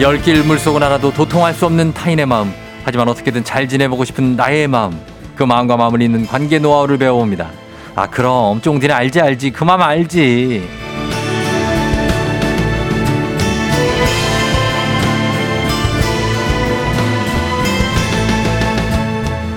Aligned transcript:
열길 0.00 0.44
물속은 0.44 0.82
알아도 0.82 1.12
도통할 1.12 1.52
수 1.54 1.66
없는 1.66 1.92
타인의 1.92 2.26
마음. 2.26 2.52
하지만 2.84 3.08
어떻게든 3.08 3.42
잘 3.44 3.68
지내보고 3.68 4.04
싶은 4.04 4.36
나의 4.36 4.68
마음. 4.68 4.98
그 5.34 5.42
마음과 5.42 5.76
마음을 5.76 6.00
잇는 6.02 6.26
관계 6.26 6.58
노하우를 6.58 6.98
배워봅니다. 6.98 7.50
아 7.96 8.06
그럼 8.08 8.60
쫑디는 8.60 8.94
알지 8.94 9.20
알지 9.20 9.50
그 9.50 9.64
마음 9.64 9.82
알지. 9.82 10.68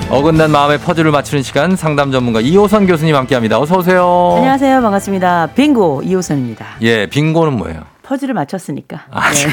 어긋난 0.09 0.51
마음의 0.51 0.79
퍼즐을 0.79 1.09
맞추는 1.11 1.41
시간 1.41 1.75
상담 1.77 2.11
전문가 2.11 2.41
이호선 2.41 2.85
교수님 2.85 3.15
함께합니다. 3.15 3.59
어서 3.59 3.77
오세요. 3.77 4.33
안녕하세요. 4.37 4.81
반갑습니다. 4.81 5.47
빙고 5.55 6.01
이호선입니다. 6.03 6.65
예, 6.81 7.05
빙고는 7.05 7.53
뭐예요? 7.53 7.90
퍼즐을 8.11 8.33
맞췄으니까. 8.33 9.05
아, 9.09 9.31
네. 9.31 9.47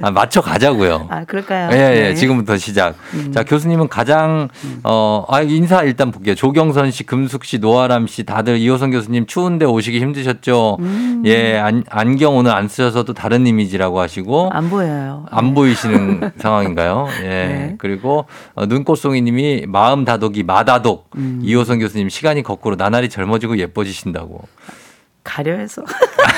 아, 0.00 0.10
맞춰 0.10 0.40
가자고요. 0.40 1.08
아, 1.10 1.24
그럴까요? 1.24 1.68
예, 1.72 1.76
예, 1.76 2.00
네. 2.08 2.14
지금부터 2.14 2.56
시작. 2.56 2.94
음. 3.12 3.32
자, 3.32 3.44
교수님은 3.44 3.88
가장, 3.88 4.48
어, 4.82 5.26
아, 5.28 5.42
인사 5.42 5.82
일단 5.82 6.10
볼게요. 6.10 6.34
조경선 6.34 6.90
씨, 6.90 7.04
금숙 7.04 7.44
씨, 7.44 7.58
노아람 7.58 8.06
씨, 8.06 8.24
다들 8.24 8.56
이호선 8.56 8.92
교수님 8.92 9.26
추운데 9.26 9.66
오시기 9.66 10.00
힘드셨죠? 10.00 10.78
음. 10.80 11.22
예, 11.26 11.58
안, 11.58 11.84
안경 11.90 12.38
오늘 12.38 12.52
안 12.52 12.66
쓰셔서도 12.66 13.12
다른 13.12 13.46
이미지라고 13.46 14.00
하시고. 14.00 14.48
안 14.52 14.70
보여요. 14.70 15.26
안 15.30 15.52
보이시는 15.52 16.32
상황인가요? 16.40 17.08
예. 17.24 17.28
네. 17.28 17.74
그리고 17.76 18.24
어, 18.54 18.64
눈꽃송이 18.64 19.20
님이 19.20 19.66
마음 19.68 20.06
다독이 20.06 20.44
마다독. 20.44 21.10
음. 21.16 21.40
이호선 21.42 21.78
교수님 21.78 22.08
시간이 22.08 22.42
거꾸로 22.42 22.76
나날이 22.76 23.10
젊어지고 23.10 23.58
예뻐지신다고. 23.58 24.48
가려해서. 25.24 25.84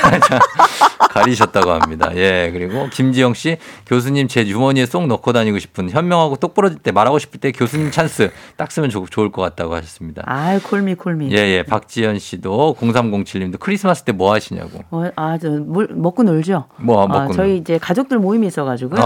가리셨다고 1.09 1.71
합니다. 1.71 2.09
예, 2.15 2.49
그리고 2.51 2.87
김지영 2.91 3.33
씨, 3.35 3.57
교수님 3.85 4.27
제 4.27 4.43
주머니에 4.45 4.85
쏙 4.85 5.07
넣고 5.07 5.31
다니고 5.33 5.59
싶은 5.59 5.89
현명하고 5.89 6.35
똑부러질 6.37 6.79
때 6.79 6.91
말하고 6.91 7.19
싶을 7.19 7.39
때 7.39 7.51
교수님 7.51 7.91
찬스 7.91 8.31
딱 8.57 8.71
쓰면 8.71 8.89
좋, 8.89 9.09
좋을 9.09 9.31
것 9.31 9.41
같다고 9.41 9.75
하셨습니다. 9.75 10.23
아, 10.25 10.59
콜미 10.63 10.95
콜미. 10.95 11.31
예, 11.31 11.37
예, 11.37 11.63
박지연 11.63 12.19
씨도 12.19 12.75
0307님도 12.79 13.59
크리스마스 13.59 14.03
때 14.03 14.11
뭐 14.15 14.33
하시냐고. 14.33 14.79
어, 14.91 15.03
아, 15.17 15.37
저 15.37 15.49
물, 15.49 15.89
먹고 15.91 16.23
놀죠. 16.23 16.65
뭐 16.77 17.03
아, 17.03 17.07
먹고 17.07 17.33
저희 17.33 17.57
이제 17.57 17.77
가족들 17.77 18.17
모임이 18.17 18.47
있어 18.47 18.63
가지고요. 18.63 19.01
아. 19.01 19.05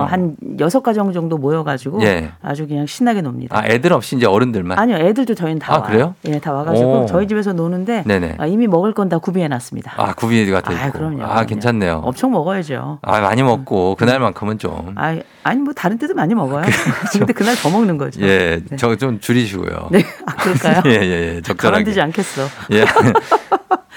어, 0.00 0.04
한 0.10 0.34
여섯 0.60 0.82
가정 0.82 1.12
정도 1.12 1.36
모여 1.36 1.62
가지고 1.62 2.02
예. 2.02 2.30
아주 2.42 2.66
그냥 2.66 2.86
신나게 2.86 3.20
놉니다. 3.20 3.56
아, 3.58 3.64
애들 3.66 3.92
없이 3.92 4.16
이제 4.16 4.24
어른들만. 4.26 4.78
아니요, 4.78 4.96
애들도 4.96 5.34
저희는 5.34 5.58
다 5.58 5.74
아, 5.74 5.78
와요. 5.78 5.86
그래요? 5.86 6.14
예, 6.26 6.38
다 6.40 6.52
와 6.52 6.64
가지고 6.64 7.02
오. 7.02 7.06
저희 7.06 7.26
집에서 7.28 7.52
노는데 7.52 8.04
네네. 8.06 8.36
아, 8.38 8.46
이미 8.46 8.66
먹을 8.66 8.92
건 8.92 9.06
다 9.06 9.18
구비해 9.18 9.46
놨습니다. 9.46 9.92
아, 9.98 10.14
구비가 10.14 10.60
돼 10.62 10.74
있고. 10.74 11.05
아, 11.06 11.10
그럼요. 11.10 11.24
아, 11.24 11.28
그럼요. 11.28 11.46
괜찮네요. 11.46 12.00
엄청 12.04 12.30
먹어야죠. 12.32 12.98
아, 13.02 13.20
많이 13.20 13.42
먹고 13.42 13.94
그날만큼은 13.96 14.58
좀. 14.58 14.94
아, 14.96 15.16
아니 15.42 15.60
뭐 15.60 15.72
다른 15.72 15.98
때도 15.98 16.14
많이 16.14 16.34
먹어요. 16.34 16.64
근데 17.12 17.32
그날 17.32 17.54
더 17.56 17.70
먹는 17.70 17.98
거죠. 17.98 18.20
예, 18.22 18.60
네. 18.68 18.76
저좀 18.76 19.20
줄이시고요. 19.20 19.88
네, 19.90 20.04
아, 20.26 20.34
그럴까요? 20.34 20.82
예, 20.90 20.90
예, 21.02 21.34
예, 21.36 21.40
적절하게. 21.42 21.84
가만두지 21.84 22.00
않겠어. 22.00 22.42
예. 22.72 22.84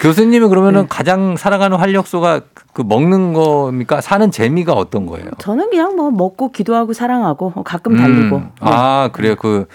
교수님은 0.00 0.48
그러면은 0.48 0.82
네. 0.82 0.86
가장 0.88 1.36
살아가는 1.36 1.76
활력소가 1.76 2.40
그 2.72 2.80
먹는 2.82 3.34
겁니까? 3.34 4.00
사는 4.00 4.30
재미가 4.30 4.72
어떤 4.72 5.04
거예요? 5.04 5.26
저는 5.38 5.68
그냥 5.68 5.94
뭐 5.94 6.10
먹고 6.10 6.52
기도하고 6.52 6.94
사랑하고 6.94 7.52
가끔 7.64 7.96
달리고. 7.98 8.36
음. 8.36 8.50
네. 8.62 8.70
아, 8.70 9.10
그래요. 9.12 9.36
그 9.36 9.66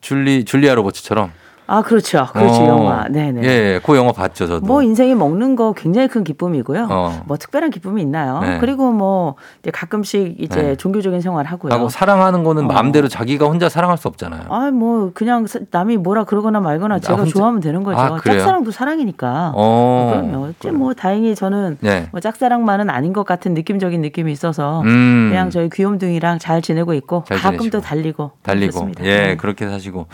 줄리 0.00 0.44
줄리아 0.46 0.74
로버츠처럼. 0.74 1.32
아, 1.66 1.80
그렇죠. 1.82 2.26
그렇죠. 2.32 2.62
어. 2.62 2.68
영화. 2.68 3.08
네네. 3.08 3.42
예, 3.42 3.48
예, 3.48 3.80
그 3.82 3.96
영화 3.96 4.12
봤죠, 4.12 4.46
저도. 4.46 4.66
뭐 4.66 4.82
인생에 4.82 5.14
먹는 5.14 5.56
거 5.56 5.72
굉장히 5.72 6.08
큰 6.08 6.22
기쁨이고요. 6.22 6.88
어. 6.90 7.22
뭐 7.24 7.38
특별한 7.38 7.70
기쁨이 7.70 8.02
있나요? 8.02 8.40
네. 8.40 8.58
그리고 8.58 8.90
뭐 8.92 9.36
이제 9.62 9.70
가끔씩 9.70 10.36
이제 10.40 10.62
네. 10.62 10.76
종교적인 10.76 11.22
생활 11.22 11.46
하고요. 11.46 11.72
하고 11.72 11.88
사랑하는 11.88 12.44
거는 12.44 12.64
어. 12.64 12.66
마음대로 12.66 13.08
자기가 13.08 13.46
혼자 13.46 13.70
사랑할 13.70 13.96
수 13.96 14.08
없잖아요. 14.08 14.42
아, 14.50 14.70
뭐 14.70 15.10
그냥 15.14 15.46
사- 15.46 15.60
남이 15.70 15.96
뭐라 15.96 16.24
그러거나 16.24 16.60
말거나 16.60 16.98
제가 16.98 17.20
혼자- 17.20 17.30
좋아하면 17.32 17.60
되는 17.60 17.82
거죠. 17.82 17.98
아? 17.98 18.18
짝사랑도 18.22 18.70
사랑이니까. 18.70 19.52
어. 19.54 20.10
그럼요. 20.12 20.48
이제 20.58 20.70
뭐 20.70 20.92
다행히 20.92 21.34
저는 21.34 21.78
네. 21.80 22.08
뭐 22.12 22.20
짝사랑만은 22.20 22.90
아닌 22.90 23.12
것 23.14 23.24
같은 23.24 23.54
느낌적인 23.54 24.02
느낌이 24.02 24.30
있어서 24.32 24.82
음. 24.82 25.28
그냥 25.30 25.48
저희 25.48 25.70
귀염둥이랑 25.70 26.38
잘 26.40 26.60
지내고 26.60 26.92
있고 26.94 27.24
잘 27.26 27.38
가끔 27.38 27.58
지내시고. 27.60 27.78
또 27.78 27.80
달리고 27.82 28.30
달리고 28.42 28.70
그렇습니다. 28.72 29.04
예 29.04 29.16
네. 29.16 29.32
음. 29.32 29.36
그렇게 29.38 29.66
사시고 29.66 30.06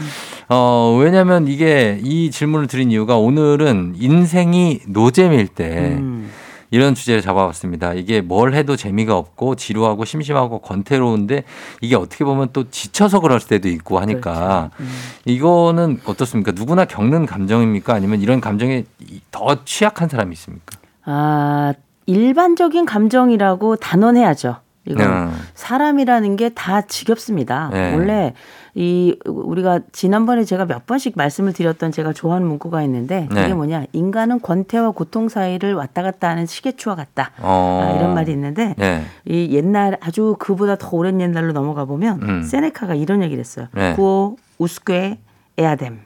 어 0.53 0.97
왜냐면 1.01 1.47
이게 1.47 2.01
이 2.03 2.33
질문을 2.33 2.67
드린 2.67 2.91
이유가 2.91 3.17
오늘은 3.17 3.95
인생이 3.99 4.81
노잼일 4.89 5.47
때 5.47 5.97
음. 6.01 6.29
이런 6.73 6.97
주제를 6.97 7.23
잡아봤습니다. 7.23 7.95
이게 7.95 8.21
뭘 8.21 8.55
해도 8.55 8.75
재미가 8.75 9.17
없고 9.17 9.55
지루하고 9.55 10.05
심심하고 10.05 10.59
권태로운데 10.59 11.45
이게 11.81 11.95
어떻게 11.95 12.25
보면 12.25 12.49
또 12.53 12.69
지쳐서 12.69 13.21
그럴 13.21 13.39
때도 13.39 13.69
있고 13.69 14.01
하니까 14.01 14.71
그렇죠. 14.77 14.81
음. 14.81 14.89
이거는 15.25 16.01
어떻습니까? 16.05 16.51
누구나 16.51 16.85
겪는 16.85 17.27
감정입니까? 17.27 17.95
아니면 17.95 18.21
이런 18.21 18.41
감정에 18.41 18.85
더 19.31 19.65
취약한 19.65 20.09
사람이 20.09 20.33
있습니까? 20.33 20.79
아, 21.05 21.75
일반적인 22.07 22.87
감정이라고 22.87 23.77
단언해야죠. 23.77 24.57
이거 24.87 25.05
음. 25.05 25.31
사람이라는 25.55 26.37
게 26.37 26.51
다 26.55 26.81
지겹습니다. 26.83 27.71
네. 27.73 27.95
원래 27.95 28.35
이 28.75 29.17
우리가 29.27 29.81
지난번에 29.93 30.45
제가 30.45 30.65
몇 30.65 30.87
번씩 30.87 31.15
말씀을 31.17 31.53
드렸던 31.53 31.93
제가 31.93 32.13
좋아하는 32.13 32.47
문구가 32.47 32.83
있는데 32.85 33.29
네. 33.31 33.43
그게 33.43 33.55
뭐냐? 33.55 33.85
인간은 33.93 34.41
권태와 34.41 34.93
고통 34.93 35.29
사이를 35.29 35.75
왔다 35.75 36.03
갔다 36.03 36.29
하는 36.29 36.47
시계추와 36.47 36.95
같다. 36.97 37.33
어. 37.41 37.81
아, 37.83 37.97
이런 37.99 38.15
말이 38.15 38.33
있는데 38.33 38.75
네. 38.79 39.05
이 39.27 39.49
옛날 39.55 39.99
아주 40.01 40.37
그보다 40.39 40.77
더 40.77 40.97
오랜 40.97 41.21
옛날로 41.21 41.53
넘어가 41.53 41.85
보면 41.85 42.23
음. 42.23 42.43
세네카가 42.43 42.95
이런 42.95 43.23
얘기를 43.23 43.41
했어요. 43.41 43.67
네. 43.75 43.95
구오 43.95 44.37
우스que 44.59 45.19
에아뎀. 45.59 46.01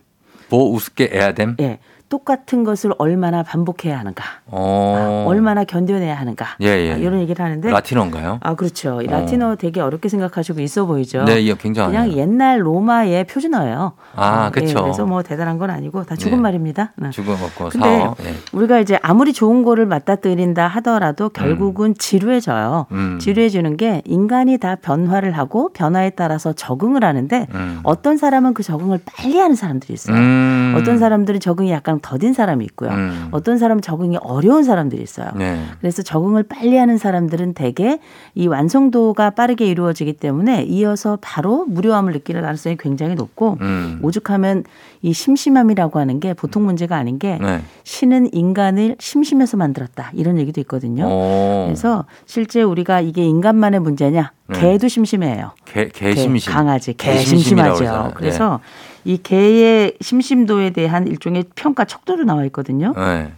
보 0.51 0.73
우습게 0.75 1.11
해야됨. 1.15 1.56
예. 1.61 1.79
똑같은 2.09 2.65
것을 2.65 2.93
얼마나 2.99 3.43
반복해야 3.43 3.99
하는가. 3.99 4.25
어. 4.47 5.25
얼마나 5.27 5.65
견뎌내야 5.65 6.15
하는가. 6.15 6.47
예, 6.61 6.67
예. 6.67 6.93
아, 6.93 6.97
이런 6.97 7.21
얘기를 7.21 7.45
하는데 7.45 7.71
라틴어인가요? 7.71 8.39
아 8.43 8.55
그렇죠. 8.55 9.03
이 9.03 9.07
라틴어 9.07 9.57
되게 9.57 9.81
어렵게 9.81 10.09
생각하시고 10.09 10.61
있어 10.61 10.85
보이죠. 10.87 11.25
네, 11.25 11.41
이거 11.41 11.57
굉장하네요. 11.57 12.03
그냥 12.03 12.19
옛날 12.19 12.65
로마의 12.65 13.25
표준어예요. 13.25 13.93
아, 14.17 14.45
어. 14.47 14.53
예, 14.57 14.73
그래서 14.75 15.07
뭐 15.07 15.23
대단한 15.23 15.59
건 15.59 15.71
아니고 15.71 16.05
다 16.05 16.15
죽은 16.15 16.39
네. 16.39 16.43
말입니다. 16.43 16.93
네. 16.97 17.11
죽어 17.11 17.33
먹고 17.33 17.71
근데 17.71 17.99
사어. 17.99 18.15
예. 18.25 18.35
우리가 18.53 18.79
이제 18.79 18.99
아무리 19.03 19.33
좋은 19.33 19.63
거를 19.63 19.87
맞닥뜨린다 19.87 20.67
하더라도 20.69 21.31
결국은 21.31 21.95
지루해져요. 21.99 22.87
음. 22.93 23.19
지루해지는 23.21 23.77
게 23.77 24.03
인간이 24.05 24.59
다 24.59 24.77
변화를 24.77 25.33
하고 25.33 25.73
변화에 25.73 26.11
따라서 26.11 26.53
적응을 26.53 27.03
하는데 27.05 27.47
음. 27.55 27.81
어떤 27.83 28.17
사람은 28.17 28.55
그 28.55 28.63
적응을 28.63 29.01
빨리 29.05 29.39
하는 29.39 29.57
사람들이 29.57 29.95
있어요. 29.95 30.17
음. 30.17 30.75
어떤 30.79 30.99
사람들은 30.99 31.41
적응이 31.41 31.71
약간 31.71 31.94
더딘 32.00 32.32
사람이 32.32 32.65
있고요. 32.66 32.91
음. 32.91 33.28
어떤 33.31 33.59
사람은 33.59 33.82
적응이 33.82 34.19
어려운 34.21 34.64
사람들이 34.64 35.02
있어요. 35.02 35.29
네. 35.37 35.62
그래서 35.81 36.02
적응을 36.02 36.43
빨리 36.44 36.76
하는 36.76 36.99
사람들은 36.99 37.55
대개 37.55 37.99
이 38.35 38.46
완성도가 38.46 39.31
빠르게 39.31 39.67
이루어지기 39.67 40.14
때문에 40.14 40.62
이어서 40.64 41.19
바로 41.20 41.64
무료함을 41.67 42.12
느끼는 42.12 42.43
가능성이 42.43 42.76
굉장히 42.79 43.14
높고 43.14 43.58
음. 43.61 43.99
오죽하면 44.02 44.64
이 45.02 45.12
심심함이라고 45.12 45.99
하는 45.99 46.20
게 46.20 46.32
보통 46.35 46.64
문제가 46.64 46.96
아닌 46.96 47.19
게 47.19 47.38
네. 47.41 47.61
신은 47.85 48.32
인간을 48.32 48.97
심심해서 48.99 49.56
만들었다 49.56 50.11
이런 50.14 50.38
얘기도 50.38 50.61
있거든요. 50.62 51.06
오. 51.06 51.64
그래서 51.67 52.05
실제 52.26 52.62
우리가 52.62 53.00
이게 53.00 53.25
인간만의 53.25 53.81
문제냐? 53.81 54.32
네. 54.47 54.61
개도 54.61 54.88
심심해요. 54.88 55.52
개, 55.64 55.88
개, 55.88 56.12
개심심. 56.14 56.52
강아지, 56.52 56.94
개 56.94 57.12
개 57.14 57.19
심심이라고 57.20 57.76
심심하죠. 57.76 58.14
그래서 58.14 58.61
이 59.05 59.19
개의 59.23 59.97
심심도에 60.01 60.71
대한 60.71 61.06
일종의 61.06 61.45
평가 61.55 61.85
척도로 61.85 62.25
나와 62.25 62.45
있거든요. 62.47 62.93
네. 62.97 63.33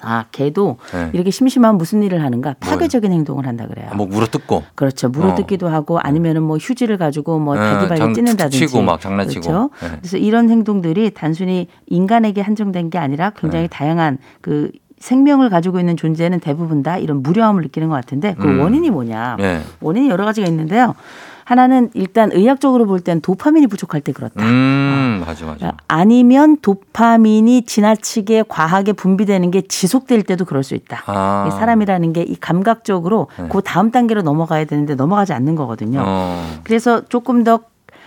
아, 0.00 0.26
개도 0.30 0.78
네. 0.92 1.10
이렇게 1.12 1.32
심심하면 1.32 1.76
무슨 1.76 2.04
일을 2.04 2.22
하는가? 2.22 2.54
파괴적인 2.60 3.10
행동을 3.10 3.48
한다 3.48 3.66
그래요. 3.66 3.88
아, 3.90 3.96
뭐 3.96 4.06
물어뜯고. 4.06 4.62
그렇죠. 4.76 5.08
물어뜯기도 5.08 5.66
하고 5.68 5.98
아니면은 5.98 6.44
뭐 6.44 6.56
휴지를 6.56 6.98
가지고 6.98 7.40
뭐 7.40 7.56
네, 7.56 7.60
자기 7.62 7.88
장- 7.88 7.98
발에 7.98 8.12
찢는다든지. 8.12 8.58
치고 8.68 8.82
막 8.82 9.00
장난치고. 9.00 9.40
그렇죠. 9.40 9.70
네. 9.82 9.88
그래서 9.98 10.16
이런 10.16 10.50
행동들이 10.50 11.10
단순히 11.14 11.66
인간에게 11.86 12.40
한정된 12.42 12.90
게 12.90 12.98
아니라 12.98 13.30
굉장히 13.30 13.64
네. 13.64 13.68
다양한 13.68 14.18
그 14.40 14.70
생명을 15.00 15.48
가지고 15.50 15.80
있는 15.80 15.96
존재는 15.96 16.40
대부분 16.40 16.82
다 16.84 16.98
이런 16.98 17.22
무료함을 17.22 17.62
느끼는 17.62 17.88
것 17.88 17.94
같은데 17.94 18.34
그 18.38 18.46
음. 18.46 18.60
원인이 18.60 18.90
뭐냐? 18.90 19.36
예. 19.40 19.60
원인이 19.80 20.08
여러 20.10 20.24
가지가 20.24 20.46
있는데요. 20.48 20.94
하나는 21.52 21.88
일단 21.94 22.30
의학적으로 22.30 22.84
볼 22.84 23.00
땐 23.00 23.22
도파민이 23.22 23.68
부족할 23.68 24.02
때 24.02 24.12
그렇다. 24.12 24.44
음, 24.44 25.22
맞아, 25.26 25.46
맞아. 25.46 25.72
아니면 25.88 26.58
도파민이 26.60 27.62
지나치게 27.62 28.44
과하게 28.48 28.92
분비되는 28.92 29.50
게 29.50 29.62
지속될 29.62 30.24
때도 30.24 30.44
그럴 30.44 30.62
수 30.62 30.74
있다. 30.74 31.02
아. 31.06 31.46
이 31.48 31.50
사람이라는 31.52 32.12
게 32.12 32.18
이 32.28 32.36
감각적으로 32.38 33.28
네. 33.38 33.48
그 33.50 33.62
다음 33.62 33.90
단계로 33.90 34.20
넘어가야 34.20 34.66
되는데 34.66 34.94
넘어가지 34.94 35.32
않는 35.32 35.54
거거든요. 35.54 36.02
어. 36.04 36.60
그래서 36.64 37.06
조금 37.06 37.44
더 37.44 37.60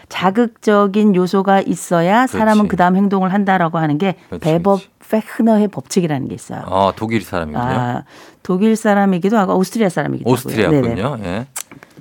자극적인 0.10 1.16
요소가 1.16 1.62
있어야 1.62 2.28
사람은 2.28 2.64
그렇지. 2.64 2.68
그 2.70 2.76
다음 2.76 2.96
행동을 2.96 3.34
한다라고 3.34 3.80
하는 3.80 3.98
게 3.98 4.18
그렇지, 4.30 4.62
그렇지. 4.62 4.90
페흐너의 5.10 5.68
법칙이라는 5.70 6.28
게 6.28 6.36
있어요. 6.36 6.62
아, 6.68 6.94
독일 6.96 7.24
사람이군요. 7.24 7.64
아, 7.64 8.04
독일 8.44 8.76
사람이기도 8.76 9.36
하고 9.38 9.56
오스트리아 9.56 9.90
사람이기도 9.90 10.30
하고요. 10.30 10.34
오스트리아군요. 10.36 11.18
예. 11.24 11.48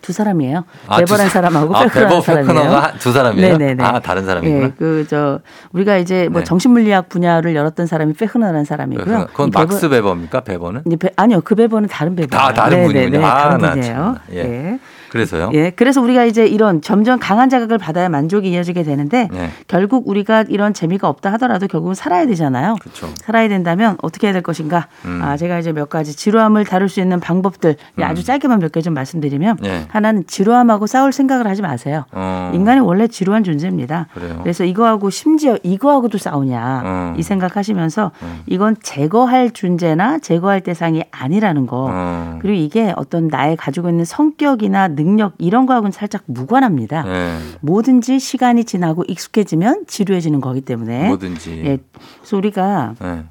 두 0.00 0.12
사람이에요. 0.12 0.64
아, 0.86 0.98
베버란 0.98 1.26
두- 1.26 1.32
사람하고 1.32 1.76
아, 1.76 1.86
베버 1.86 2.20
사람이에요. 2.20 2.82
두 2.98 3.12
사람이에요? 3.12 3.58
네네네. 3.58 3.84
아, 3.84 4.00
다른 4.00 4.24
사람이구나. 4.24 4.64
예, 4.66 4.70
그저 4.78 5.40
우리가 5.72 5.96
이제 5.98 6.28
뭐 6.30 6.40
네. 6.40 6.44
정신물리학 6.44 7.08
분야를 7.08 7.54
열었던 7.54 7.86
사람이 7.86 8.14
페히너라는 8.14 8.64
사람이고요. 8.64 9.26
그건 9.28 9.48
이 9.48 9.50
베버- 9.50 9.58
막스 9.68 9.88
베버입니까? 9.88 10.40
베버는? 10.40 10.82
베- 10.98 11.10
아니요, 11.16 11.40
그 11.42 11.54
베버는 11.54 11.88
다른 11.88 12.16
베버. 12.16 12.36
다 12.36 12.52
다른 12.52 12.84
분이군요. 12.86 13.24
아, 13.26 13.42
다른 13.44 13.58
나 13.58 13.70
분이에요. 13.72 14.16
예. 14.32 14.38
예. 14.38 14.78
그래서요? 15.10 15.50
예, 15.54 15.70
그래서 15.70 16.00
우리가 16.00 16.24
이제 16.24 16.46
이런 16.46 16.80
점점 16.82 17.18
강한 17.18 17.48
자극을 17.50 17.78
받아야 17.78 18.08
만족이 18.08 18.50
이어지게 18.50 18.82
되는데 18.84 19.28
네. 19.32 19.50
결국 19.68 20.08
우리가 20.08 20.44
이런 20.48 20.72
재미가 20.72 21.08
없다 21.08 21.32
하더라도 21.32 21.66
결국은 21.66 21.94
살아야 21.94 22.26
되잖아요. 22.26 22.76
그렇죠. 22.80 23.08
살아야 23.16 23.48
된다면 23.48 23.96
어떻게 24.02 24.26
해야 24.28 24.32
될 24.32 24.42
것인가? 24.42 24.86
음. 25.04 25.20
아, 25.22 25.36
제가 25.36 25.58
이제 25.58 25.72
몇 25.72 25.88
가지 25.88 26.16
지루함을 26.16 26.64
다룰 26.64 26.88
수 26.88 27.00
있는 27.00 27.18
방법들 27.20 27.76
예, 27.98 28.04
아주 28.04 28.24
짧게만 28.24 28.58
몇 28.60 28.70
개 28.70 28.80
좀 28.80 28.94
말씀드리면 28.94 29.58
네. 29.60 29.84
하나는 29.88 30.24
지루함하고 30.26 30.86
싸울 30.86 31.12
생각을 31.12 31.46
하지 31.46 31.60
마세요. 31.60 32.04
어. 32.12 32.50
인간이 32.54 32.80
원래 32.80 33.06
지루한 33.08 33.42
존재입니다. 33.44 34.06
그래요. 34.14 34.38
그래서 34.42 34.64
이거하고 34.64 35.10
심지어 35.10 35.58
이거하고도 35.62 36.16
싸우냐 36.18 36.82
어. 36.84 37.14
이 37.18 37.22
생각하시면서 37.22 38.12
음. 38.22 38.42
이건 38.46 38.76
제거할 38.82 39.50
존재나 39.50 40.18
제거할 40.18 40.60
대상이 40.60 41.02
아니라는 41.10 41.66
거. 41.66 41.88
어. 41.90 42.38
그리고 42.40 42.54
이게 42.56 42.92
어떤 42.96 43.28
나의 43.28 43.56
가지고 43.56 43.88
있는 43.90 44.04
성격이나 44.04 44.88
능력 45.04 45.34
이런 45.38 45.66
거하고는 45.66 45.92
살짝 45.92 46.22
무관합니다. 46.26 47.04
예. 47.06 47.38
뭐든지 47.60 48.18
시간이 48.18 48.64
지나고 48.64 49.04
익숙해지면 49.06 49.84
지루해지는 49.86 50.40
거기 50.40 50.60
때문에. 50.60 51.08
뭐든지. 51.08 51.62
예. 51.64 51.78
그래서 52.18 52.36
우리가 52.36 52.94
예. 53.02 53.24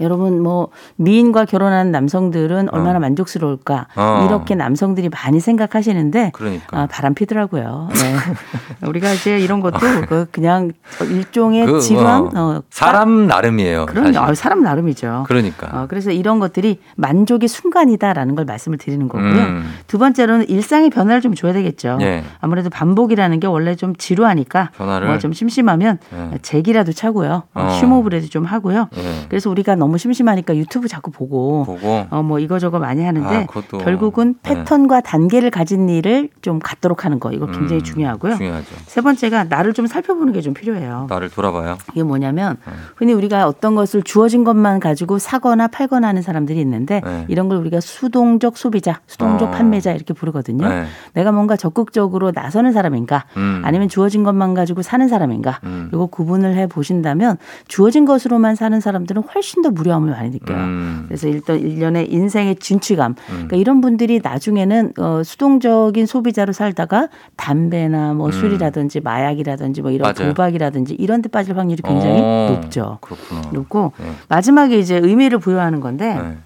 여러분 0.00 0.42
뭐 0.42 0.68
미인과 0.96 1.44
결혼하는 1.44 1.92
남성들은 1.92 2.72
얼마나 2.72 2.96
어. 2.96 3.00
만족스러울까 3.00 3.86
어. 3.96 4.26
이렇게 4.26 4.54
남성들이 4.54 5.08
많이 5.10 5.40
생각하시는데 5.40 6.30
그러니까. 6.34 6.80
아, 6.80 6.86
바람 6.90 7.14
피더라고요. 7.14 7.88
네. 7.92 8.16
우리가 8.88 9.12
이제 9.12 9.38
이런 9.38 9.60
것도 9.60 9.78
그 10.08 10.26
그냥 10.30 10.72
일종의 11.02 11.66
그, 11.66 11.80
지루함, 11.80 12.30
어, 12.36 12.40
어, 12.40 12.62
사람 12.70 13.26
나름이에요. 13.26 13.86
그런 13.86 14.12
사실. 14.12 14.18
아, 14.18 14.34
사람 14.34 14.62
나름이죠. 14.62 15.24
그러니까. 15.26 15.68
어, 15.72 15.86
그래서 15.88 16.10
이런 16.10 16.38
것들이 16.40 16.80
만족의 16.96 17.48
순간이다라는 17.48 18.34
걸 18.34 18.44
말씀을 18.44 18.78
드리는 18.78 19.08
거고요. 19.08 19.28
음. 19.28 19.70
두 19.86 19.98
번째로는 19.98 20.48
일상의 20.48 20.90
변화를 20.90 21.20
좀 21.20 21.34
줘야 21.34 21.52
되겠죠. 21.52 21.98
예. 22.00 22.24
아무래도 22.40 22.70
반복이라는 22.70 23.40
게 23.40 23.46
원래 23.46 23.74
좀 23.76 23.94
지루하니까 23.96 24.70
변화를. 24.76 25.08
뭐좀 25.08 25.32
심심하면 25.32 25.98
예. 26.12 26.38
잭이라도 26.42 26.92
차고요. 26.92 27.42
어, 27.54 27.60
어. 27.60 27.68
휴무브레도 27.80 28.28
좀 28.28 28.44
하고요. 28.44 28.88
예. 28.96 29.26
그래서 29.28 29.50
우리가 29.50 29.74
너무 29.74 29.89
심심하니까 29.98 30.56
유튜브 30.56 30.88
자꾸 30.88 31.10
보고 31.10 31.64
보고 31.64 32.06
어 32.10 32.20
뭐 32.22 32.38
이거저거 32.38 32.78
많이 32.78 33.02
하는데 33.04 33.26
아, 33.28 33.46
그것도. 33.46 33.78
결국은 33.78 34.34
네. 34.42 34.54
패턴과 34.54 35.00
단계를 35.00 35.50
가진 35.50 35.88
일을 35.88 36.28
좀 36.42 36.58
갖도록 36.58 37.04
하는 37.04 37.18
거 37.18 37.32
이거 37.32 37.46
굉장히 37.46 37.80
음, 37.80 37.82
중요하고요. 37.82 38.36
중요하죠. 38.36 38.66
세 38.86 39.00
번째가 39.00 39.44
나를 39.44 39.72
좀 39.72 39.86
살펴보는 39.86 40.32
게 40.32 40.40
좀 40.40 40.54
필요해요. 40.54 41.06
나를 41.10 41.28
돌아봐요. 41.28 41.76
이게 41.92 42.02
뭐냐면 42.02 42.56
네. 42.66 42.72
흔히 42.96 43.12
우리가 43.12 43.46
어떤 43.46 43.74
것을 43.74 44.02
주어진 44.02 44.42
것만 44.44 44.80
가지고 44.80 45.18
사거나 45.18 45.68
팔거나 45.68 46.08
하는 46.08 46.22
사람들이 46.22 46.58
있는데 46.60 47.00
네. 47.04 47.24
이런 47.28 47.48
걸 47.48 47.58
우리가 47.58 47.80
수동적 47.80 48.56
소비자, 48.56 49.00
수동적 49.06 49.48
어. 49.48 49.50
판매자 49.50 49.92
이렇게 49.92 50.14
부르거든요. 50.14 50.66
네. 50.68 50.84
내가 51.14 51.30
뭔가 51.32 51.56
적극적으로 51.56 52.32
나서는 52.34 52.72
사람인가 52.72 53.24
음. 53.36 53.60
아니면 53.64 53.88
주어진 53.88 54.22
것만 54.24 54.54
가지고 54.54 54.82
사는 54.82 55.06
사람인가 55.08 55.60
음. 55.64 55.90
이거 55.92 56.06
구분을 56.06 56.54
해 56.56 56.66
보신다면 56.66 57.36
주어진 57.68 58.04
것으로만 58.04 58.54
사는 58.54 58.78
사람들은 58.80 59.22
훨씬 59.34 59.62
더 59.62 59.70
무료함을 59.80 60.10
많이 60.10 60.30
느껴요. 60.30 60.58
음. 60.58 61.04
그래서 61.08 61.28
일단 61.28 61.58
일련의 61.58 62.12
인생의 62.12 62.56
진취감. 62.56 63.12
음. 63.12 63.16
그러니까 63.32 63.56
이런 63.56 63.80
분들이 63.80 64.20
나중에는 64.22 64.92
어, 64.98 65.22
수동적인 65.24 66.06
소비자로 66.06 66.52
살다가 66.52 67.08
담배나 67.36 68.14
뭐 68.14 68.26
음. 68.26 68.32
술이라든지 68.32 69.00
마약이라든지 69.00 69.82
뭐 69.82 69.90
이런 69.90 70.12
맞아요. 70.14 70.28
도박이라든지 70.30 70.94
이런 70.94 71.22
데 71.22 71.28
빠질 71.28 71.56
확률이 71.56 71.82
굉장히 71.82 72.20
어, 72.20 72.60
높죠. 72.60 72.98
그렇구나. 73.00 73.50
높고 73.52 73.92
네. 73.98 74.12
마지막에 74.28 74.78
이제 74.78 74.96
의미를 74.96 75.38
부여하는 75.38 75.80
건데 75.80 76.14
네. 76.14 76.38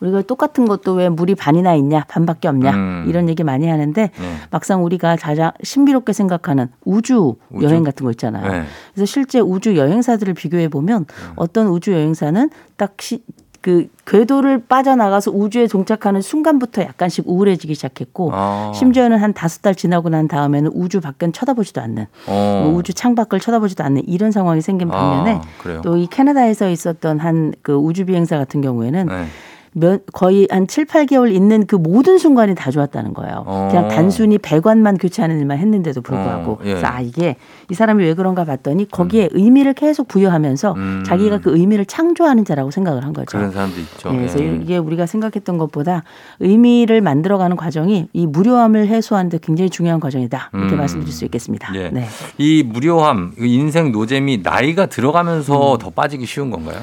우리가 0.00 0.22
똑같은 0.22 0.66
것도 0.66 0.94
왜 0.94 1.08
물이 1.08 1.34
반이나 1.34 1.74
있냐 1.74 2.04
반밖에 2.08 2.48
없냐 2.48 2.70
음. 2.72 3.04
이런 3.08 3.28
얘기 3.28 3.44
많이 3.44 3.68
하는데 3.68 4.02
네. 4.02 4.34
막상 4.50 4.84
우리가 4.84 5.16
가장 5.16 5.52
신비롭게 5.62 6.12
생각하는 6.12 6.68
우주, 6.84 7.36
우주? 7.50 7.64
여행 7.66 7.84
같은 7.84 8.04
거 8.04 8.10
있잖아요. 8.12 8.50
네. 8.50 8.62
그래서 8.94 9.06
실제 9.06 9.40
우주 9.40 9.76
여행사들을 9.76 10.34
비교해 10.34 10.68
보면 10.68 11.06
어떤 11.36 11.68
우주 11.68 11.92
여행사는 11.92 12.50
딱 12.76 12.94
시, 13.00 13.22
그 13.62 13.88
궤도를 14.06 14.64
빠져나가서 14.66 15.32
우주에 15.32 15.66
동착하는 15.66 16.22
순간부터 16.22 16.80
약간씩 16.80 17.28
우울해지기 17.28 17.74
시작했고 17.74 18.30
아. 18.32 18.72
심지어는 18.74 19.18
한 19.18 19.34
다섯 19.34 19.60
달 19.60 19.74
지나고 19.74 20.08
난 20.08 20.28
다음에는 20.28 20.70
우주 20.74 21.02
밖은 21.02 21.34
쳐다보지도 21.34 21.82
않는 21.82 22.06
어. 22.26 22.62
뭐 22.64 22.74
우주 22.78 22.94
창밖을 22.94 23.38
쳐다보지도 23.38 23.84
않는 23.84 24.08
이런 24.08 24.30
상황이 24.32 24.62
생긴 24.62 24.88
반면에 24.88 25.32
아, 25.32 25.42
그래요. 25.62 25.82
또이 25.82 26.06
캐나다에서 26.06 26.70
있었던 26.70 27.18
한 27.18 27.52
그 27.62 27.74
우주 27.74 28.06
비행사 28.06 28.38
같은 28.38 28.62
경우에는 28.62 29.06
네. 29.06 29.26
몇, 29.72 30.02
거의 30.12 30.48
한 30.50 30.66
7, 30.66 30.86
8개월 30.86 31.32
있는 31.32 31.66
그 31.66 31.76
모든 31.76 32.18
순간이 32.18 32.54
다 32.54 32.70
좋았다는 32.70 33.14
거예요. 33.14 33.44
어. 33.46 33.68
그냥 33.70 33.88
단순히 33.88 34.36
배관만 34.38 34.98
교체하는 34.98 35.38
일만 35.38 35.58
했는데도 35.58 36.02
불구하고. 36.02 36.52
어, 36.52 36.58
예. 36.64 36.70
그래서 36.70 36.86
아, 36.88 37.00
이게 37.00 37.36
이 37.70 37.74
사람이 37.74 38.02
왜 38.02 38.14
그런가 38.14 38.44
봤더니 38.44 38.88
거기에 38.88 39.28
의미를 39.32 39.74
계속 39.74 40.08
부여하면서 40.08 40.72
음. 40.72 41.04
자기가 41.06 41.38
그 41.38 41.56
의미를 41.56 41.86
창조하는 41.86 42.44
자라고 42.44 42.70
생각을 42.70 43.04
한 43.04 43.12
거죠. 43.12 43.38
그런 43.38 43.52
사람도 43.52 43.78
있죠. 43.80 44.10
네, 44.10 44.18
그래서 44.18 44.40
예. 44.40 44.56
이게 44.56 44.76
우리가 44.76 45.06
생각했던 45.06 45.58
것보다 45.58 46.02
의미를 46.40 47.00
만들어가는 47.00 47.56
과정이 47.56 48.08
이 48.12 48.26
무료함을 48.26 48.88
해소하는데 48.88 49.38
굉장히 49.42 49.70
중요한 49.70 50.00
과정이다. 50.00 50.50
이렇게 50.52 50.74
음. 50.74 50.78
말씀드릴 50.78 51.12
수 51.12 51.24
있겠습니다. 51.26 51.72
예. 51.76 51.90
네. 51.90 52.06
이 52.38 52.64
무료함, 52.66 53.34
이 53.38 53.54
인생 53.54 53.92
노잼이 53.92 54.40
나이가 54.42 54.84
음. 54.84 54.88
들어가면서 54.88 55.78
더 55.78 55.90
빠지기 55.90 56.26
쉬운 56.26 56.50
건가요? 56.50 56.78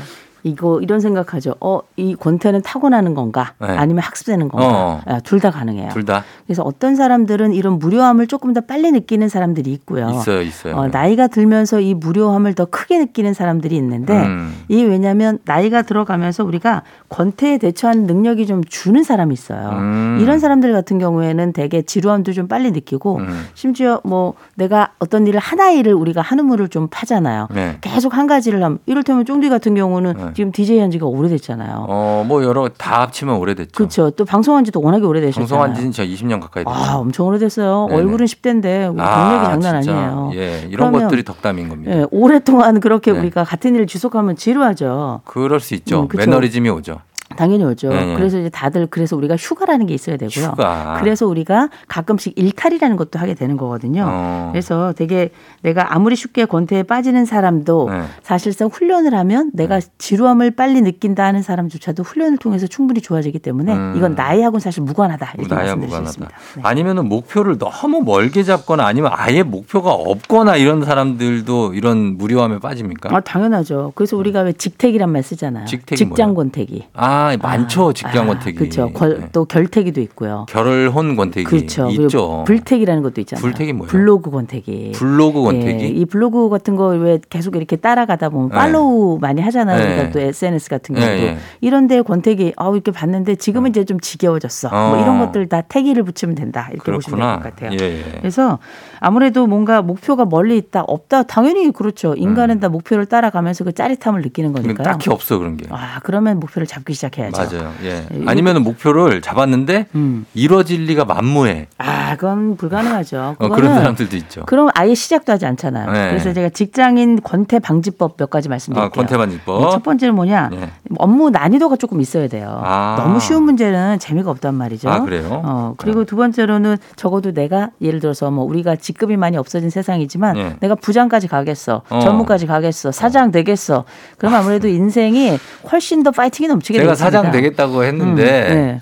이거 0.47 0.79
이런 0.81 0.99
생각하죠. 0.99 1.55
어, 1.59 1.79
이 1.95 2.15
권태는 2.15 2.61
타고나는 2.61 3.13
건가? 3.13 3.53
네. 3.59 3.67
아니면 3.67 4.03
학습되는 4.03 4.47
건가? 4.49 5.01
어. 5.05 5.19
둘다 5.23 5.51
가능해요. 5.51 5.89
둘 5.89 6.05
다 6.05 6.23
그래서 6.45 6.63
어떤 6.63 6.95
사람들은 6.95 7.53
이런 7.53 7.79
무료함을 7.79 8.27
조금 8.27 8.53
더 8.53 8.61
빨리 8.61 8.91
느끼는 8.91 9.27
사람들이 9.29 9.71
있고요. 9.73 10.09
있어요, 10.09 10.41
있어요. 10.41 10.75
어, 10.75 10.87
나이가 10.87 11.27
들면서 11.27 11.79
이 11.81 11.93
무료함을 11.93 12.53
더 12.53 12.65
크게 12.65 12.97
느끼는 12.99 13.33
사람들이 13.33 13.75
있는데 13.75 14.13
음. 14.25 14.53
이 14.69 14.83
왜냐하면 14.83 15.39
나이가 15.45 15.81
들어가면서 15.81 16.43
우리가 16.45 16.83
권태에 17.09 17.57
대처하는 17.57 18.05
능력이 18.05 18.47
좀 18.47 18.63
주는 18.63 19.03
사람이 19.03 19.33
있어요. 19.33 19.69
음. 19.73 20.19
이런 20.21 20.39
사람들 20.39 20.71
같은 20.71 20.99
경우에는 20.99 21.53
되게 21.53 21.81
지루함도 21.81 22.31
좀 22.33 22.47
빨리 22.47 22.71
느끼고 22.71 23.17
음. 23.17 23.45
심지어 23.53 23.99
뭐 24.03 24.33
내가 24.55 24.91
어떤 24.99 25.27
일을 25.27 25.39
하나의 25.39 25.79
일을 25.79 25.93
우리가 25.93 26.21
한 26.21 26.39
우물을 26.39 26.69
좀 26.69 26.87
파잖아요. 26.89 27.47
네. 27.53 27.77
계속 27.81 28.15
한 28.15 28.27
가지를 28.27 28.63
하면 28.63 28.79
이를테면 28.85 29.25
쫑디 29.25 29.49
같은 29.49 29.75
경우는 29.75 30.13
네. 30.17 30.33
지금 30.37 30.51
DJ 30.51 30.79
한 30.81 30.91
지가 30.91 31.07
오래됐잖아요. 31.07 31.87
어, 31.89 32.23
뭐 32.27 32.43
여러 32.43 32.69
다 32.69 33.01
합치면 33.01 33.37
오래됐죠. 33.37 33.71
그렇죠. 33.73 34.11
또 34.11 34.23
방송한 34.23 34.65
지도 34.65 34.79
워낙에 34.79 35.03
오래되셨잖아요. 35.03 35.47
방송한 35.47 35.73
지는 35.73 35.91
저 35.91 36.03
20년 36.03 36.39
가까이 36.39 36.63
됐죠. 36.63 36.75
아, 36.77 36.97
엄청 36.97 37.25
오래됐어요. 37.25 37.87
네네. 37.89 37.99
얼굴은 37.99 38.27
10대인데 38.27 38.93
우리 38.93 38.97
경력이 39.01 39.45
장난 39.45 39.81
진짜. 39.81 39.97
아니에요. 39.97 40.31
예, 40.35 40.67
이런 40.69 40.91
것들이 40.91 41.23
덕담인 41.23 41.69
겁니다. 41.69 41.91
예, 41.91 42.05
오랫동안 42.11 42.79
그렇게 42.79 43.11
네. 43.13 43.17
우리가 43.19 43.45
같은 43.45 43.73
일을 43.73 43.87
지속하면 43.87 44.35
지루하죠. 44.35 45.21
그럴 45.25 45.59
수 45.59 45.73
있죠. 45.73 46.01
음. 46.03 46.07
매너리즘이 46.15 46.69
오죠. 46.69 46.99
당연히 47.35 47.63
오죠. 47.65 47.89
네. 47.89 48.15
그래서 48.15 48.39
이제 48.39 48.49
다들 48.49 48.87
그래서 48.87 49.15
우리가 49.15 49.35
휴가라는 49.35 49.85
게 49.85 49.93
있어야 49.93 50.17
되고요. 50.17 50.45
휴가. 50.45 50.97
그래서 50.99 51.27
우리가 51.27 51.69
가끔씩 51.87 52.33
일탈이라는 52.37 52.95
것도 52.95 53.19
하게 53.19 53.33
되는 53.33 53.57
거거든요. 53.57 54.05
어. 54.07 54.49
그래서 54.51 54.93
되게 54.95 55.31
내가 55.61 55.93
아무리 55.93 56.15
쉽게 56.15 56.45
권태에 56.45 56.83
빠지는 56.83 57.25
사람도 57.25 57.89
네. 57.91 58.03
사실상 58.23 58.69
훈련을 58.71 59.13
하면 59.13 59.51
내가 59.53 59.79
지루함을 59.97 60.51
빨리 60.51 60.81
느낀다 60.81 61.25
하는 61.25 61.41
사람조차도 61.41 62.03
훈련을 62.03 62.37
통해서 62.37 62.65
충분히 62.67 63.01
좋아지기 63.01 63.39
때문에 63.39 63.73
음. 63.75 63.93
이건 63.97 64.15
나이하고는 64.15 64.59
사실 64.61 64.83
무관하다 64.83 65.33
이렇게 65.37 65.53
말씀드릴 65.53 65.89
수 65.89 65.95
무관하다. 65.97 66.09
있습니다. 66.09 66.35
네. 66.55 66.61
아니면은 66.63 67.09
목표를 67.09 67.57
너무 67.57 68.01
멀게 68.01 68.43
잡거나 68.43 68.85
아니면 68.85 69.11
아예 69.13 69.43
목표가 69.43 69.91
없거나 69.91 70.55
이런 70.55 70.83
사람들도 70.85 71.73
이런 71.73 72.17
무료함에 72.17 72.59
빠집니까? 72.59 73.15
아, 73.15 73.19
당연하죠. 73.19 73.91
그래서 73.95 74.15
우리가 74.17 74.41
왜 74.41 74.53
직택이란 74.53 75.11
말 75.11 75.23
쓰잖아요. 75.23 75.65
직장? 75.65 76.33
권태기. 76.33 76.85
아, 76.93 77.16
많죠. 77.41 77.89
아, 77.89 77.93
직장 77.93 78.23
아, 78.25 78.33
권태기. 78.33 78.57
그렇죠. 78.57 78.91
네. 78.99 79.29
또 79.31 79.45
결태기도 79.45 80.01
있고요. 80.01 80.45
결혼 80.49 81.15
권태기 81.15 81.45
그렇죠. 81.45 81.89
있죠. 81.89 82.43
불택이라는 82.45 83.03
것도 83.03 83.21
있잖아요. 83.21 83.41
불택이 83.41 83.73
뭐예요? 83.73 83.89
블로그 83.89 84.31
권태기. 84.31 84.93
블로그 84.95 85.41
권태기. 85.43 85.83
예, 85.83 85.87
이 85.87 86.05
블로그 86.05 86.49
같은 86.49 86.75
거 86.75 86.87
왜 86.97 87.19
계속 87.29 87.55
이렇게 87.55 87.75
따라가다 87.75 88.29
보면 88.29 88.49
네. 88.49 88.55
팔로우 88.55 89.19
많이 89.19 89.41
하잖아요. 89.41 89.77
네. 89.77 89.85
그러니까 89.87 90.11
또 90.11 90.19
SNS 90.19 90.69
같은 90.69 90.95
경우도 90.95 91.13
네, 91.13 91.21
네. 91.33 91.37
이런 91.61 91.87
데 91.87 92.01
권태기 92.01 92.53
아우 92.57 92.73
이렇게 92.75 92.91
봤는데 92.91 93.35
지금은 93.35 93.69
이제 93.71 93.83
좀 93.85 93.99
지겨워졌어. 93.99 94.69
어. 94.69 94.89
뭐 94.89 95.01
이런 95.01 95.19
것들 95.19 95.47
다 95.47 95.61
태기를 95.61 96.03
붙이면 96.03 96.35
된다 96.35 96.69
이렇게 96.71 96.91
보시면 96.91 97.19
될 97.19 97.27
그렇구나. 97.27 97.37
것 97.37 97.43
같아요. 97.43 97.77
예, 97.79 97.99
예. 97.99 98.19
그래서 98.19 98.59
아무래도 98.99 99.47
뭔가 99.47 99.81
목표가 99.81 100.25
멀리 100.25 100.57
있다 100.57 100.81
없다 100.87 101.23
당연히 101.23 101.71
그렇죠. 101.71 102.13
인간은 102.15 102.59
다 102.59 102.69
목표를 102.69 103.05
따라가면서 103.05 103.63
그 103.63 103.73
짜릿함을 103.73 104.21
느끼는 104.21 104.51
그건 104.53 104.63
거니까요. 104.63 104.87
음. 104.87 104.91
딱히 104.91 105.09
없어 105.09 105.37
그런 105.37 105.57
게. 105.57 105.65
아 105.69 105.99
그러면 106.03 106.39
목표를 106.39 106.65
잡기 106.67 106.93
시작 106.93 107.06
해야죠. 107.15 107.37
맞아요. 107.57 107.73
예. 107.83 108.05
예, 108.11 108.23
아니면은 108.25 108.63
목표를 108.63 109.21
잡았는데 109.21 109.87
음. 109.95 110.25
이뤄질 110.33 110.85
리가 110.85 111.05
만무해. 111.05 111.67
아 111.77 112.15
그건 112.15 112.57
불가능하죠. 112.57 113.35
어, 113.37 113.49
그런 113.49 113.75
사람들도 113.75 114.15
있죠. 114.17 114.45
그럼 114.45 114.69
아예 114.73 114.95
시작도 114.95 115.31
하지 115.31 115.45
않잖아요. 115.45 115.91
네. 115.91 116.09
그래서 116.09 116.33
제가 116.33 116.49
직장인 116.49 117.21
권태 117.21 117.59
방지법 117.59 118.17
몇 118.17 118.29
가지 118.29 118.49
말씀드릴게요. 118.49 118.85
아, 118.85 118.89
권태반지법. 118.89 119.61
네, 119.63 119.71
첫 119.71 119.83
번째는 119.83 120.15
뭐냐? 120.15 120.49
예. 120.53 120.69
업무 120.97 121.29
난이도가 121.29 121.75
조금 121.75 122.01
있어야 122.01 122.27
돼요. 122.27 122.61
아. 122.63 122.95
너무 122.99 123.19
쉬운 123.19 123.43
문제는 123.43 123.99
재미가 123.99 124.31
없단 124.31 124.55
말이죠. 124.55 124.89
아, 124.89 125.01
그래요? 125.01 125.41
어, 125.45 125.73
그리고 125.77 126.05
두 126.05 126.15
번째로는 126.15 126.77
적어도 126.95 127.33
내가 127.33 127.69
예를 127.81 127.99
들어서 127.99 128.31
뭐 128.31 128.45
우리가 128.45 128.75
직급이 128.75 129.17
많이 129.17 129.37
없어진 129.37 129.69
세상이지만 129.69 130.37
예. 130.37 130.55
내가 130.59 130.75
부장까지 130.75 131.27
가겠어. 131.27 131.81
어. 131.89 131.99
전무까지 131.99 132.47
가겠어. 132.47 132.91
사장 132.91 133.31
되겠어. 133.31 133.83
그러면 134.17 134.39
아무래도 134.39 134.67
인생이 134.67 135.37
훨씬 135.71 136.03
더 136.03 136.11
파이팅이 136.11 136.47
넘치게 136.47 136.79
되겠습니다. 136.79 136.96
사장 136.97 137.31
되겠다고 137.31 137.79
음, 137.79 137.83
했는데 137.83 138.23
네. 138.23 138.81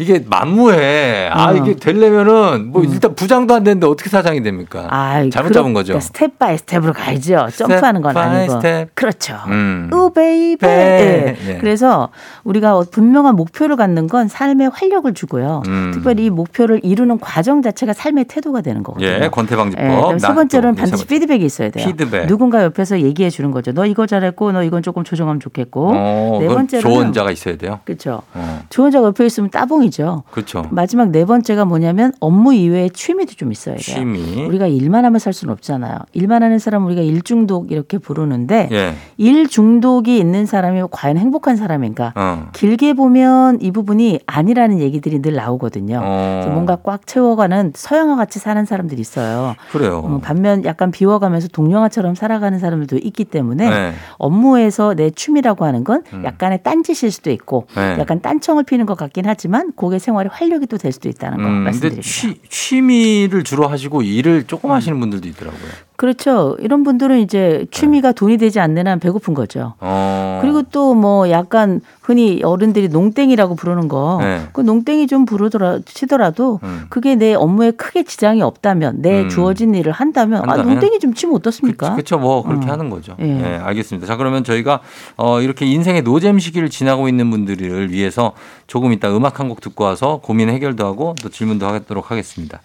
이게 0.00 0.24
만무해. 0.24 1.28
아 1.32 1.50
어. 1.50 1.54
이게 1.56 1.74
되려면은 1.74 2.70
뭐 2.70 2.84
일단 2.84 3.16
부장도 3.16 3.52
안 3.52 3.64
되는데 3.64 3.86
어떻게 3.88 4.08
사장이 4.08 4.42
됩니까? 4.44 4.86
아, 4.90 5.28
잘못 5.28 5.52
잡은 5.52 5.72
거죠. 5.74 5.94
그러니까 5.94 6.00
step 6.06 6.38
by 6.38 6.56
step으로 6.56 6.92
가야죠. 6.92 7.48
점프하는 7.56 8.00
건 8.00 8.16
아니고. 8.16 8.52
스텝. 8.54 8.90
그렇죠. 8.94 9.34
음. 9.48 9.90
Ooh 9.92 10.20
baby. 10.20 10.66
네. 10.68 11.36
예. 11.40 11.46
네. 11.54 11.58
그래서 11.58 12.10
우리가 12.44 12.80
분명한 12.92 13.34
목표를 13.34 13.74
갖는 13.74 14.06
건 14.06 14.28
삶에 14.28 14.66
활력을 14.66 15.14
주고요. 15.14 15.64
음. 15.66 15.90
특별히 15.92 16.26
이 16.26 16.30
목표를 16.30 16.80
이루는 16.84 17.18
과정 17.18 17.60
자체가 17.62 17.92
삶의 17.92 18.26
태도가 18.26 18.60
되는 18.60 18.84
거거든요. 18.84 19.08
예, 19.08 19.28
권태방지법. 19.32 19.84
예, 20.14 20.18
세 20.20 20.28
나- 20.28 20.34
번째로는 20.34 20.76
반드시. 20.76 21.06
피드백이 21.06 21.44
있어야 21.44 21.70
돼요. 21.70 21.84
피드백. 21.84 22.28
누군가 22.28 22.62
옆에서 22.62 23.00
얘기해 23.00 23.30
주는 23.30 23.50
거죠. 23.50 23.72
너 23.72 23.84
이거 23.84 24.06
잘했고, 24.06 24.52
너 24.52 24.62
이건 24.62 24.82
조금 24.84 25.02
조정하면 25.02 25.40
좋겠고. 25.40 25.90
어, 25.92 26.36
네 26.40 26.46
그건 26.46 26.56
번째로는 26.68 26.94
조언자가 26.96 27.32
있어야 27.32 27.56
돼요. 27.56 27.80
그렇죠. 27.84 28.22
어, 28.34 28.60
조언자가 28.70 29.08
옆에 29.08 29.26
있으면 29.26 29.50
따봉이 29.50 29.87
죠. 29.90 30.22
그렇죠. 30.30 30.64
마지막 30.70 31.10
네 31.10 31.24
번째가 31.24 31.64
뭐냐면 31.64 32.12
업무 32.20 32.54
이외에 32.54 32.88
취미도 32.88 33.34
좀 33.34 33.52
있어야 33.52 33.76
돼요. 33.76 33.82
취미. 33.82 34.44
우리가 34.44 34.66
일만 34.66 35.04
하면 35.04 35.18
살 35.18 35.32
수는 35.32 35.52
없잖아요. 35.52 35.98
일만 36.12 36.42
하는 36.42 36.58
사람 36.58 36.86
우리가 36.86 37.02
일 37.02 37.22
중독 37.22 37.72
이렇게 37.72 37.98
부르는데 37.98 38.68
예. 38.72 38.94
일 39.16 39.48
중독이 39.48 40.18
있는 40.18 40.46
사람이 40.46 40.82
과연 40.90 41.16
행복한 41.16 41.56
사람인가? 41.56 42.12
어. 42.16 42.48
길게 42.52 42.94
보면 42.94 43.58
이 43.60 43.70
부분이 43.70 44.20
아니라는 44.26 44.80
얘기들이 44.80 45.20
늘 45.22 45.34
나오거든요. 45.34 46.00
어. 46.02 46.40
그래서 46.40 46.50
뭔가 46.50 46.76
꽉 46.76 47.06
채워가는 47.06 47.72
서양화 47.74 48.16
같이 48.16 48.38
사는 48.38 48.64
사람들이 48.64 49.00
있어요. 49.00 49.54
그래요. 49.72 50.02
어, 50.04 50.20
반면 50.22 50.64
약간 50.64 50.90
비워가면서 50.90 51.48
동령화처럼 51.48 52.14
살아가는 52.14 52.58
사람들도 52.58 52.98
있기 52.98 53.24
때문에 53.24 53.68
네. 53.68 53.92
업무에서 54.18 54.94
내 54.94 55.10
취미라고 55.10 55.64
하는 55.64 55.84
건 55.84 56.02
음. 56.12 56.24
약간의 56.24 56.62
딴짓일 56.62 57.10
수도 57.10 57.30
있고 57.30 57.66
네. 57.74 57.96
약간 57.98 58.20
딴청을 58.20 58.64
피는 58.64 58.86
것 58.86 58.96
같긴 58.96 59.24
하지만 59.26 59.72
그게 59.78 59.98
생활의 59.98 60.30
활력이 60.32 60.66
또 60.66 60.76
될 60.78 60.92
수도 60.92 61.08
있다는 61.08 61.38
거 61.38 61.44
음, 61.48 61.52
말씀드립니다. 61.64 62.02
취, 62.08 62.40
취미를 62.48 63.42
주로 63.44 63.66
하시고 63.68 64.02
일을 64.02 64.44
조금 64.46 64.70
하시는 64.70 64.98
분들도 65.00 65.26
있더라고요. 65.28 65.87
그렇죠. 65.98 66.56
이런 66.60 66.84
분들은 66.84 67.18
이제 67.18 67.66
취미가 67.72 68.12
돈이 68.12 68.36
되지 68.38 68.60
않는 68.60 68.86
한 68.86 69.00
배고픈 69.00 69.34
거죠. 69.34 69.74
어. 69.80 70.38
그리고 70.40 70.62
또 70.62 70.94
뭐 70.94 71.28
약간 71.30 71.80
흔히 72.00 72.40
어른들이 72.44 72.88
농땡이라고 72.88 73.56
부르는 73.56 73.88
거, 73.88 74.18
네. 74.22 74.42
그 74.52 74.60
농땡이 74.60 75.08
좀 75.08 75.24
부르더라 75.24 75.80
치더라도 75.84 76.60
음. 76.62 76.86
그게 76.88 77.16
내 77.16 77.34
업무에 77.34 77.72
크게 77.72 78.04
지장이 78.04 78.42
없다면 78.42 79.02
내 79.02 79.22
음. 79.24 79.28
주어진 79.28 79.74
일을 79.74 79.90
한다면 79.90 80.38
아 80.48 80.52
한다면? 80.52 80.74
농땡이 80.74 81.00
좀 81.00 81.14
치면 81.14 81.34
어떻습니까? 81.34 81.92
그렇죠. 81.94 82.16
뭐 82.18 82.44
그렇게 82.44 82.68
어. 82.68 82.72
하는 82.72 82.90
거죠. 82.90 83.16
예. 83.20 83.24
예. 83.26 83.56
알겠습니다. 83.56 84.06
자, 84.06 84.16
그러면 84.16 84.44
저희가 84.44 84.80
어 85.16 85.40
이렇게 85.40 85.66
인생의 85.66 86.02
노잼 86.02 86.38
시기를 86.38 86.70
지나고 86.70 87.08
있는 87.08 87.28
분들을 87.30 87.90
위해서 87.90 88.32
조금 88.68 88.92
이따 88.92 89.14
음악 89.14 89.40
한 89.40 89.48
곡 89.48 89.60
듣고 89.60 89.82
와서 89.84 90.20
고민 90.22 90.48
해결도 90.48 90.86
하고 90.86 91.14
또 91.22 91.28
질문도 91.28 91.66
하도록 91.66 92.10
하겠습니다. 92.10 92.60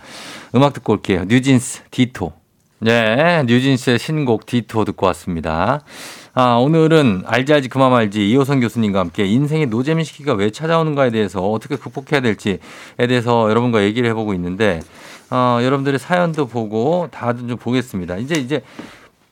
음악 0.53 0.73
듣고 0.73 0.93
올게요. 0.93 1.23
뉴진스 1.27 1.81
Ditto. 1.89 2.42
네, 2.83 3.43
뉴진스의 3.47 3.97
신곡 3.97 4.45
Ditto 4.45 4.83
듣고 4.83 5.05
왔습니다. 5.05 5.79
아, 6.33 6.55
오늘은 6.55 7.23
알지 7.25 7.53
알지 7.53 7.69
그만 7.69 7.91
말지 7.91 8.29
이호선 8.29 8.59
교수님과 8.59 8.99
함께 8.99 9.25
인생의 9.25 9.67
노잼 9.67 10.03
시기가 10.03 10.33
왜 10.33 10.51
찾아오는가에 10.51 11.09
대해서 11.11 11.39
어떻게 11.49 11.77
극복해야 11.77 12.19
될지에 12.19 12.59
대해서 12.97 13.49
여러분과 13.49 13.83
얘기를 13.83 14.09
해보고 14.09 14.33
있는데 14.33 14.81
어, 15.29 15.59
여러분들의 15.61 15.97
사연도 15.97 16.45
보고 16.45 17.07
다들 17.09 17.47
좀 17.47 17.57
보겠습니다. 17.57 18.17
이제 18.17 18.35
이제 18.35 18.61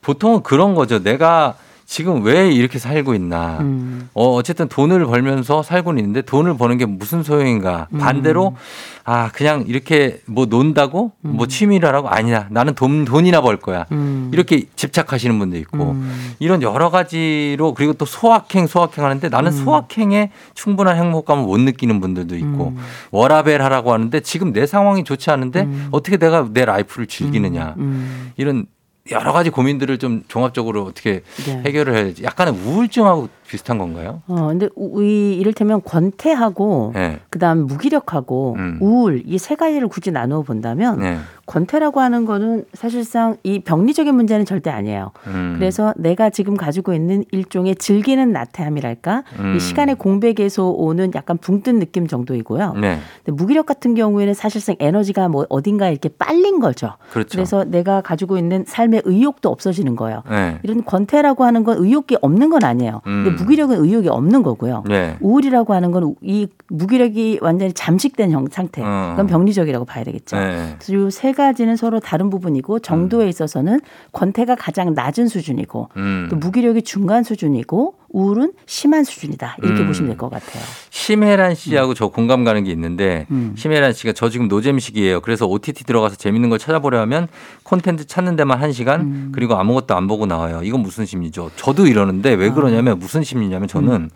보통은 0.00 0.42
그런 0.42 0.74
거죠. 0.74 1.02
내가 1.02 1.54
지금 1.92 2.24
왜 2.24 2.50
이렇게 2.50 2.78
살고 2.78 3.12
있나. 3.12 3.58
음. 3.60 4.08
어, 4.14 4.30
어쨌든 4.30 4.66
돈을 4.66 5.04
벌면서 5.04 5.62
살고는 5.62 5.98
있는데 5.98 6.22
돈을 6.22 6.56
버는 6.56 6.78
게 6.78 6.86
무슨 6.86 7.22
소용인가. 7.22 7.88
음. 7.92 7.98
반대로 7.98 8.56
아, 9.04 9.30
그냥 9.30 9.64
이렇게 9.66 10.22
뭐 10.24 10.46
논다고 10.46 11.12
뭐 11.20 11.46
취미라라고 11.46 12.08
아니야. 12.08 12.46
나는 12.48 12.74
돈, 12.74 13.04
돈이나 13.04 13.42
벌 13.42 13.58
거야. 13.58 13.84
음. 13.92 14.30
이렇게 14.32 14.64
집착하시는 14.74 15.38
분도 15.38 15.58
있고 15.58 15.90
음. 15.90 16.34
이런 16.38 16.62
여러 16.62 16.88
가지로 16.88 17.74
그리고 17.74 17.92
또 17.92 18.06
소확행 18.06 18.68
소확행 18.68 19.04
하는데 19.04 19.28
나는 19.28 19.52
음. 19.52 19.56
소확행에 19.62 20.30
충분한 20.54 20.96
행복감을 20.96 21.44
못 21.44 21.60
느끼는 21.60 22.00
분들도 22.00 22.36
있고 22.36 22.68
음. 22.68 22.78
워라벨 23.10 23.60
하라고 23.60 23.92
하는데 23.92 24.18
지금 24.20 24.54
내 24.54 24.64
상황이 24.64 25.04
좋지 25.04 25.30
않은데 25.30 25.64
음. 25.64 25.88
어떻게 25.90 26.16
내가 26.16 26.48
내 26.54 26.64
life를 26.64 27.06
즐기느냐 27.06 27.74
음. 27.76 28.32
이런 28.38 28.64
여러 29.10 29.32
가지 29.32 29.50
고민들을 29.50 29.98
좀 29.98 30.22
종합적으로 30.28 30.84
어떻게 30.84 31.22
네. 31.44 31.62
해결을 31.66 31.94
해야지 31.96 32.22
약간의 32.22 32.54
우울증하고 32.54 33.28
비슷한 33.48 33.76
건가요? 33.76 34.22
어, 34.28 34.46
근데 34.46 34.68
우- 34.76 35.02
이 35.02 35.36
이를테면 35.38 35.82
권태하고 35.82 36.92
네. 36.94 37.18
그다음 37.30 37.66
무기력하고 37.66 38.54
음. 38.58 38.78
우울 38.80 39.22
이 39.26 39.38
세 39.38 39.56
가지를 39.56 39.88
굳이 39.88 40.12
나누어 40.12 40.42
본다면 40.42 41.00
네. 41.00 41.18
권태라고 41.52 42.00
하는 42.00 42.24
거는 42.24 42.64
사실상 42.72 43.36
이 43.42 43.58
병리적인 43.58 44.14
문제는 44.14 44.46
절대 44.46 44.70
아니에요. 44.70 45.10
음. 45.26 45.54
그래서 45.58 45.92
내가 45.96 46.30
지금 46.30 46.56
가지고 46.56 46.94
있는 46.94 47.24
일종의 47.30 47.76
즐기는 47.76 48.32
나태함이랄까 48.32 49.24
음. 49.38 49.54
이 49.56 49.60
시간의 49.60 49.96
공백에서 49.96 50.70
오는 50.70 51.10
약간 51.14 51.36
붕뜬 51.36 51.78
느낌 51.78 52.06
정도이고요. 52.06 52.74
네. 52.80 52.98
근데 53.24 53.36
무기력 53.36 53.66
같은 53.66 53.94
경우에는 53.94 54.32
사실상 54.32 54.76
에너지가 54.78 55.28
뭐 55.28 55.44
어딘가 55.50 55.90
이렇게 55.90 56.08
빨린 56.08 56.58
거죠. 56.58 56.94
그렇죠. 57.10 57.28
그래서 57.32 57.64
내가 57.64 58.00
가지고 58.00 58.38
있는 58.38 58.64
삶의 58.66 59.02
의욕도 59.04 59.50
없어지는 59.50 59.94
거예요. 59.94 60.22
네. 60.30 60.58
이런 60.62 60.84
권태라고 60.84 61.44
하는 61.44 61.64
건 61.64 61.76
의욕이 61.78 62.16
없는 62.22 62.48
건 62.48 62.64
아니에요. 62.64 63.02
음. 63.06 63.24
근데 63.24 63.42
무기력은 63.42 63.84
의욕이 63.84 64.08
없는 64.08 64.42
거고요. 64.42 64.84
네. 64.88 65.16
우울이라고 65.20 65.74
하는 65.74 65.90
건 65.90 66.14
이 66.22 66.46
무기력이 66.68 67.38
완전히 67.42 67.72
잠식된 67.72 68.30
형, 68.30 68.46
상태. 68.50 68.82
어. 68.82 69.08
그건 69.10 69.26
병리적이라고 69.26 69.84
봐야 69.84 70.04
되겠죠. 70.04 70.36
네. 70.36 70.76
그래서 70.78 71.08
이세 71.08 71.32
가지 71.32 71.41
는 71.42 71.76
서로 71.76 71.98
다른 72.00 72.30
부분이고 72.30 72.78
정도에 72.78 73.28
있어서는 73.28 73.80
권태가 74.12 74.54
가장 74.54 74.94
낮은 74.94 75.26
수준이고 75.28 75.88
음. 75.96 76.28
또 76.30 76.36
무기력이 76.36 76.82
중간 76.82 77.24
수준이고 77.24 77.94
우울은 78.10 78.52
심한 78.66 79.02
수준이다. 79.04 79.56
이렇게 79.62 79.80
음. 79.82 79.86
보시면 79.88 80.08
될 80.10 80.16
것 80.16 80.30
같아요. 80.30 80.62
심혜란 80.90 81.54
씨하고 81.54 81.94
저 81.94 82.08
공감 82.08 82.44
가는 82.44 82.62
게 82.64 82.70
있는데 82.70 83.26
음. 83.32 83.54
심혜란 83.56 83.92
씨가 83.92 84.12
저 84.12 84.28
지금 84.28 84.48
노잼 84.48 84.78
시기예요. 84.78 85.20
그래서 85.20 85.46
OTT 85.46 85.84
들어가서 85.84 86.16
재밌는 86.16 86.48
걸 86.50 86.58
찾아보려 86.58 87.00
하면 87.00 87.26
콘텐츠 87.64 88.06
찾는 88.06 88.36
데만 88.36 88.60
한 88.60 88.72
시간 88.72 89.00
음. 89.00 89.32
그리고 89.34 89.56
아무것도 89.56 89.94
안 89.96 90.06
보고 90.06 90.26
나와요. 90.26 90.60
이건 90.62 90.80
무슨 90.80 91.04
심리죠? 91.06 91.50
저도 91.56 91.86
이러는데 91.86 92.34
왜 92.34 92.50
아. 92.50 92.54
그러냐면 92.54 92.98
무슨 92.98 93.22
심리냐면 93.24 93.66
저는 93.68 93.92
음. 93.92 94.10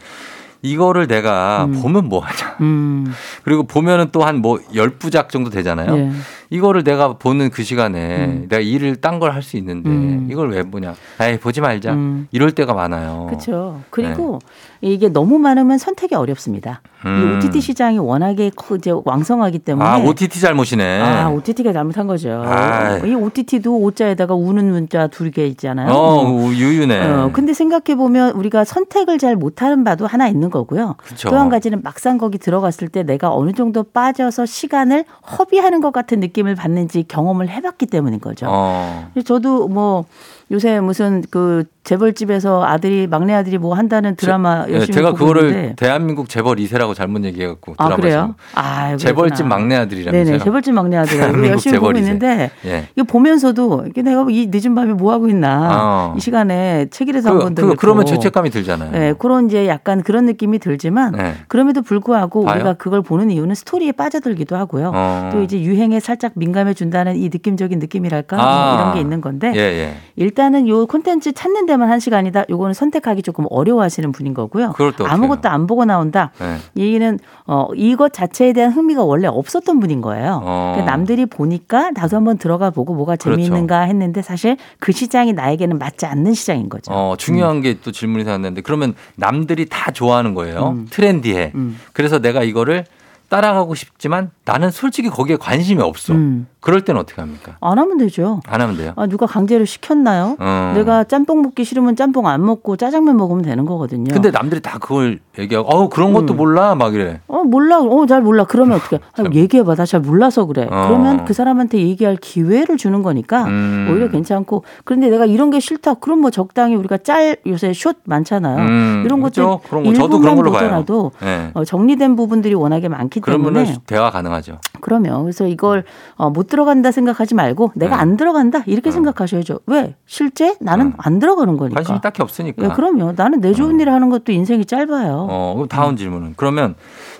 이거를 0.62 1.06
내가 1.06 1.66
보면 1.66 2.08
뭐. 2.08 2.22
음. 2.60 3.12
그리고 3.44 3.64
보면은 3.64 4.10
또 4.10 4.22
한 4.24 4.40
뭐 4.40 4.58
열 4.74 4.90
부작 4.90 5.28
정도 5.30 5.50
되잖아요. 5.50 5.96
예. 5.96 6.10
이거를 6.50 6.84
내가 6.84 7.14
보는 7.18 7.50
그 7.50 7.62
시간에 7.62 8.44
내가 8.48 8.60
일을 8.60 8.96
딴 8.96 9.18
걸 9.18 9.32
할 9.32 9.42
수 9.42 9.56
있는데 9.56 9.88
음. 9.90 10.28
이걸 10.30 10.50
왜 10.50 10.62
보냐. 10.62 10.94
에이, 11.20 11.38
보지 11.38 11.60
말자. 11.60 11.92
음. 11.94 12.28
이럴 12.32 12.52
때가 12.52 12.74
많아요. 12.74 13.26
그렇죠. 13.28 13.80
그리고 13.90 14.38
이게 14.80 15.08
너무 15.08 15.38
많으면 15.38 15.78
선택이 15.78 16.14
어렵습니다. 16.14 16.80
네. 17.04 17.10
음. 17.10 17.32
이 17.32 17.36
OTT 17.36 17.60
시장이 17.60 17.98
워낙에 17.98 18.50
커- 18.56 18.76
이제 18.76 18.92
왕성하기 19.04 19.60
때문에 19.60 19.88
아, 19.88 19.98
OTT 19.98 20.40
잘못이네. 20.40 21.00
아, 21.02 21.30
OTT가 21.30 21.72
잘못한 21.72 22.06
거죠. 22.06 22.42
아이. 22.46 23.08
이 23.10 23.14
OTT도 23.14 23.78
오자에다가 23.78 24.34
우는 24.34 24.70
문자 24.70 25.06
두 25.08 25.30
개 25.30 25.46
있잖아요. 25.48 25.90
어, 25.92 26.50
유유네. 26.52 27.06
어, 27.10 27.30
근데 27.32 27.52
생각해 27.54 27.96
보면 27.96 28.32
우리가 28.32 28.64
선택을 28.64 29.18
잘 29.18 29.34
못하는 29.36 29.82
바도 29.84 30.06
하나 30.06 30.28
있는 30.28 30.50
거고요. 30.50 30.96
또 31.28 31.36
한 31.36 31.48
가지는 31.48 31.82
막상 31.82 32.18
거기 32.18 32.38
들어갔을 32.38 32.88
때 32.88 33.02
내가 33.02 33.32
어느 33.34 33.52
정도 33.52 33.82
빠져서 33.82 34.46
시간을 34.46 35.04
허비하는 35.38 35.80
것 35.80 35.92
같은 35.92 36.20
느낌 36.20 36.35
을 36.44 36.54
받는지 36.54 37.04
경험을 37.08 37.48
해봤기 37.48 37.86
때문인 37.86 38.20
거죠. 38.20 38.46
어. 38.48 39.10
저도 39.24 39.68
뭐 39.68 40.04
요새 40.52 40.78
무슨 40.80 41.22
그 41.30 41.64
재벌집에서 41.82 42.64
아들이 42.64 43.06
막내 43.06 43.32
아들이 43.34 43.58
뭐 43.58 43.74
한다는 43.74 44.16
드라마 44.16 44.64
예, 44.68 44.74
열심히 44.74 44.94
제가 44.94 45.10
보고 45.10 45.26
그거를 45.26 45.48
있는데 45.50 45.74
대한민국 45.76 46.28
재벌 46.28 46.56
2세라고 46.56 46.94
잘못 46.94 47.24
얘기해 47.24 47.46
갖고 47.48 47.74
아 47.78 47.84
드라마에서. 47.88 47.96
그래요? 47.96 48.34
아 48.54 48.96
재벌집. 48.96 49.46
막내 49.46 49.76
아들이라면서요? 49.76 50.24
네네 50.24 50.44
재벌집 50.44 50.74
막내 50.74 50.96
아들 50.96 51.18
열심히 51.48 51.78
보고 51.78 51.92
재벌 51.92 51.96
이세. 51.96 52.06
있는데 52.06 52.50
예. 52.64 52.88
이거 52.96 53.04
보면서도 53.04 53.86
이게 53.88 54.02
내가 54.02 54.24
이 54.30 54.48
늦은 54.52 54.74
밤에 54.74 54.92
뭐 54.92 55.12
하고 55.12 55.28
있나 55.28 55.68
어. 55.72 56.14
이 56.16 56.20
시간에 56.20 56.86
책이라서 56.90 57.30
그, 57.30 57.36
한 57.36 57.44
번도 57.44 57.66
그. 57.68 57.74
그러면 57.76 58.06
죄책감이 58.06 58.50
들잖아요. 58.50 58.90
네, 58.92 59.12
그런 59.18 59.46
이제 59.46 59.66
약간 59.68 60.02
그런 60.02 60.26
느낌이 60.26 60.58
들지만 60.58 61.12
네. 61.12 61.34
그럼에도 61.48 61.82
불구하고 61.82 62.44
봐요? 62.44 62.54
우리가 62.56 62.74
그걸 62.74 63.02
보는 63.02 63.30
이유는 63.30 63.54
스토리에 63.54 63.92
빠져들기도 63.92 64.56
하고요. 64.56 64.92
어. 64.94 65.30
또 65.32 65.42
이제 65.42 65.60
유행에 65.60 66.00
살짝 66.00 66.32
민감해 66.34 66.74
준다는 66.74 67.16
이 67.16 67.24
느낌적인 67.28 67.78
느낌이랄까 67.78 68.36
뭐 68.36 68.44
아. 68.44 68.74
이런 68.74 68.94
게 68.94 69.00
있는 69.00 69.20
건데 69.20 69.52
예, 69.54 69.60
예. 69.60 69.94
일단은 70.36 70.68
요 70.68 70.84
콘텐츠 70.84 71.32
찾는 71.32 71.64
데만 71.64 71.90
한 71.90 71.98
시간이다. 71.98 72.44
요거는 72.50 72.74
선택하기 72.74 73.22
조금 73.22 73.46
어려워하시는 73.48 74.12
분인 74.12 74.34
거고요. 74.34 74.74
아무것도 75.02 75.48
안 75.48 75.66
보고 75.66 75.86
나온다. 75.86 76.30
네. 76.38 76.58
이 76.74 76.82
얘기는 76.82 77.18
어 77.46 77.68
이것 77.74 78.12
자체에 78.12 78.52
대한 78.52 78.70
흥미가 78.70 79.02
원래 79.02 79.28
없었던 79.28 79.80
분인 79.80 80.02
거예요. 80.02 80.42
어. 80.44 80.72
그러니까 80.74 80.94
남들이 80.94 81.24
보니까 81.24 81.90
나도 81.92 82.18
한번 82.18 82.36
들어가 82.36 82.68
보고 82.68 82.94
뭐가 82.94 83.16
그렇죠. 83.16 83.30
재미있는가 83.30 83.80
했는데 83.80 84.20
사실 84.20 84.58
그 84.78 84.92
시장이 84.92 85.32
나에게는 85.32 85.78
맞지 85.78 86.04
않는 86.04 86.34
시장인 86.34 86.68
거죠. 86.68 86.92
어, 86.92 87.14
중요한 87.16 87.62
게또 87.62 87.90
질문이 87.90 88.24
생겼는데 88.24 88.60
그러면 88.60 88.94
남들이 89.14 89.64
다 89.64 89.90
좋아하는 89.90 90.34
거예요. 90.34 90.74
음. 90.76 90.86
트렌디해. 90.90 91.52
음. 91.54 91.78
그래서 91.94 92.18
내가 92.18 92.42
이거를 92.42 92.84
따라가고 93.28 93.74
싶지만 93.74 94.30
나는 94.44 94.70
솔직히 94.70 95.08
거기에 95.08 95.36
관심이 95.36 95.82
없어. 95.82 96.12
음. 96.12 96.46
그럴 96.66 96.80
때는 96.84 97.00
어떻게 97.00 97.20
합니까? 97.20 97.56
안 97.60 97.78
하면 97.78 97.96
되죠. 97.96 98.40
안 98.44 98.60
하면 98.60 98.76
돼요. 98.76 98.92
아, 98.96 99.06
누가 99.06 99.24
강제로 99.26 99.64
시켰나요? 99.64 100.36
어. 100.40 100.72
내가 100.74 101.04
짬뽕 101.04 101.42
먹기 101.42 101.62
싫으면 101.62 101.94
짬뽕 101.94 102.26
안 102.26 102.44
먹고 102.44 102.76
짜장면 102.76 103.16
먹으면 103.16 103.44
되는 103.44 103.64
거거든요. 103.66 104.12
근데 104.12 104.32
남들이 104.32 104.60
다 104.60 104.78
그걸 104.80 105.20
얘기하고 105.38 105.68
어 105.68 105.88
그런 105.88 106.12
것도 106.12 106.34
음. 106.34 106.36
몰라 106.38 106.74
막 106.74 106.92
이래. 106.92 107.20
어 107.28 107.44
몰라, 107.44 107.78
어 107.78 108.04
잘 108.06 108.20
몰라. 108.20 108.42
그러면 108.48 108.78
어떻게? 108.78 108.96
아, 109.16 109.22
얘기해 109.32 109.62
봐. 109.62 109.76
나 109.76 109.84
잘 109.86 110.00
몰라서 110.00 110.44
그래. 110.46 110.64
어. 110.68 110.86
그러면 110.88 111.24
그 111.24 111.34
사람한테 111.34 111.78
얘기할 111.78 112.16
기회를 112.16 112.76
주는 112.78 113.00
거니까 113.04 113.44
음. 113.44 113.88
오히려 113.88 114.08
괜찮고. 114.10 114.64
그런데 114.84 115.08
내가 115.08 115.24
이런 115.24 115.50
게 115.50 115.60
싫다. 115.60 115.94
그럼 115.94 116.18
뭐 116.20 116.30
적당히 116.32 116.74
우리가 116.74 116.98
짤 116.98 117.36
요새 117.46 117.72
숏 117.74 117.98
많잖아요. 118.06 118.58
음, 118.58 119.02
이런 119.06 119.20
그렇죠. 119.20 119.60
것들 119.60 119.70
그런 119.70 119.84
거 119.84 119.92
저도 119.94 120.18
그런 120.18 120.34
걸로. 120.34 120.50
보더라도 120.50 121.12
네. 121.22 121.52
어, 121.54 121.64
정리된 121.64 122.16
부분들이 122.16 122.54
워낙에 122.54 122.88
많기 122.88 123.20
때문에 123.20 123.76
대화 123.86 124.10
가능하죠. 124.10 124.58
그러면 124.80 125.22
그래서 125.22 125.46
이걸 125.46 125.84
어, 126.16 126.28
못 126.30 126.48
들어간다 126.56 126.90
생각하지 126.90 127.34
말고 127.34 127.72
내가 127.74 127.96
네. 127.96 128.00
안 128.02 128.16
들어간다 128.16 128.62
이렇게 128.66 128.88
어. 128.88 128.92
생각하셔야죠. 128.92 129.60
왜? 129.66 129.94
실제 130.06 130.56
나는 130.58 130.88
어. 130.88 130.92
안 130.96 131.18
들어가는 131.18 131.56
거니까. 131.58 131.74
관심이 131.76 132.00
딱히 132.00 132.22
없으니까. 132.22 132.64
예, 132.64 132.68
그럼요. 132.68 133.12
나는 133.14 133.40
내 133.42 133.52
좋은 133.52 133.78
일을 133.78 133.92
하는 133.92 134.08
것도 134.08 134.32
인생이 134.32 134.64
짧아요. 134.64 135.26
어, 135.28 135.52
그럼 135.54 135.68
다음 135.68 135.96
질문은 135.96 136.32
그러면 136.36 136.74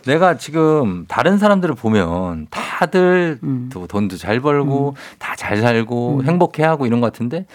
내가 0.06 0.38
지금 0.38 1.04
다른 1.06 1.36
사람들을 1.36 1.74
보면 1.74 2.46
다 2.50 2.62
들 2.84 3.38
음. 3.42 3.70
또 3.72 3.86
돈도 3.86 4.18
잘 4.18 4.40
벌고 4.40 4.94
다잘 5.18 5.56
살고 5.62 6.24
행복해하고 6.24 6.86
이런 6.86 7.00
것 7.00 7.10
같은데 7.10 7.46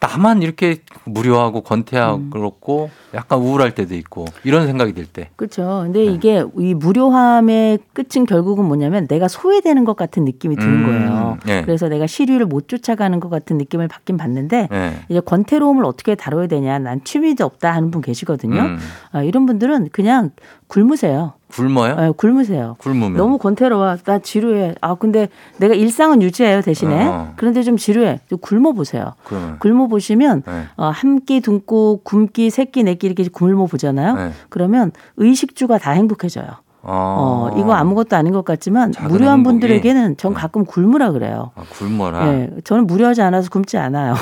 나만 0.00 0.42
이렇게 0.42 0.78
무료하고 1.04 1.62
권태하고 1.62 2.16
음. 2.16 2.30
그렇고 2.30 2.88
약간 3.12 3.40
우울할 3.40 3.74
때도 3.74 3.96
있고 3.96 4.26
이런 4.44 4.66
생각이 4.66 4.92
들 4.94 5.06
때. 5.06 5.30
그렇죠. 5.34 5.80
근데 5.84 6.04
네. 6.04 6.12
이게 6.12 6.44
이 6.56 6.74
무료함의 6.74 7.80
끝은 7.92 8.26
결국은 8.26 8.64
뭐냐면 8.64 9.08
내가 9.08 9.26
소외되는 9.26 9.84
것 9.84 9.96
같은 9.96 10.24
느낌이 10.24 10.56
드는 10.56 10.72
음, 10.72 10.86
거예요. 10.86 11.38
네. 11.44 11.62
그래서 11.62 11.88
내가 11.88 12.06
시류를 12.06 12.46
못 12.46 12.68
쫓아가는 12.68 13.18
것 13.18 13.28
같은 13.28 13.58
느낌을 13.58 13.88
받긴 13.88 14.16
받는데 14.16 14.68
네. 14.70 14.92
이제 15.08 15.20
권태로움을 15.20 15.84
어떻게 15.84 16.14
다뤄야 16.14 16.46
되냐. 16.46 16.78
난 16.78 17.02
취미도 17.02 17.44
없다 17.44 17.72
하는 17.74 17.90
분 17.90 18.00
계시거든요. 18.02 18.60
음. 18.60 18.78
아, 19.10 19.22
이런 19.22 19.46
분들은 19.46 19.88
그냥 19.90 20.30
굶으세요. 20.68 21.34
굶어요? 21.50 21.94
아, 21.96 22.12
굶으세요. 22.12 22.76
굶으면 22.78 23.14
너무 23.14 23.38
권태로워. 23.38 23.96
나 24.04 24.18
지루해. 24.18 24.74
아, 24.80 24.94
근데 24.94 25.28
내가 25.58 25.74
일상은 25.74 26.22
유지해요, 26.22 26.62
대신에. 26.62 27.06
어. 27.06 27.32
그런데 27.36 27.62
좀 27.62 27.76
지루해. 27.76 28.20
좀 28.28 28.38
굶어 28.38 28.72
보세요. 28.72 29.14
굶어 29.58 29.86
보시면 29.88 30.42
네. 30.46 30.64
어, 30.76 30.86
한 30.86 31.24
끼, 31.24 31.40
두 31.40 31.60
끼, 31.60 31.64
굶기, 32.04 32.50
세 32.50 32.64
끼, 32.64 32.82
네끼 32.82 33.06
이렇게 33.06 33.28
굶어 33.28 33.66
보잖아요. 33.66 34.14
네. 34.14 34.32
그러면 34.48 34.92
의식주가 35.16 35.78
다 35.78 35.92
행복해져요. 35.92 36.46
어, 36.82 37.50
어, 37.52 37.58
이거 37.58 37.72
아무것도 37.74 38.16
아닌 38.16 38.32
것 38.32 38.44
같지만 38.44 38.92
무료한 39.08 39.38
행복이. 39.38 39.52
분들에게는 39.60 40.16
전 40.16 40.32
네. 40.32 40.40
가끔 40.40 40.64
굶으라 40.64 41.12
그래요. 41.12 41.50
아, 41.54 41.62
굶어라. 41.70 42.26
예, 42.28 42.50
저는 42.64 42.86
무료하지 42.86 43.20
않아서 43.22 43.50
굶지 43.50 43.76
않아요. 43.76 44.14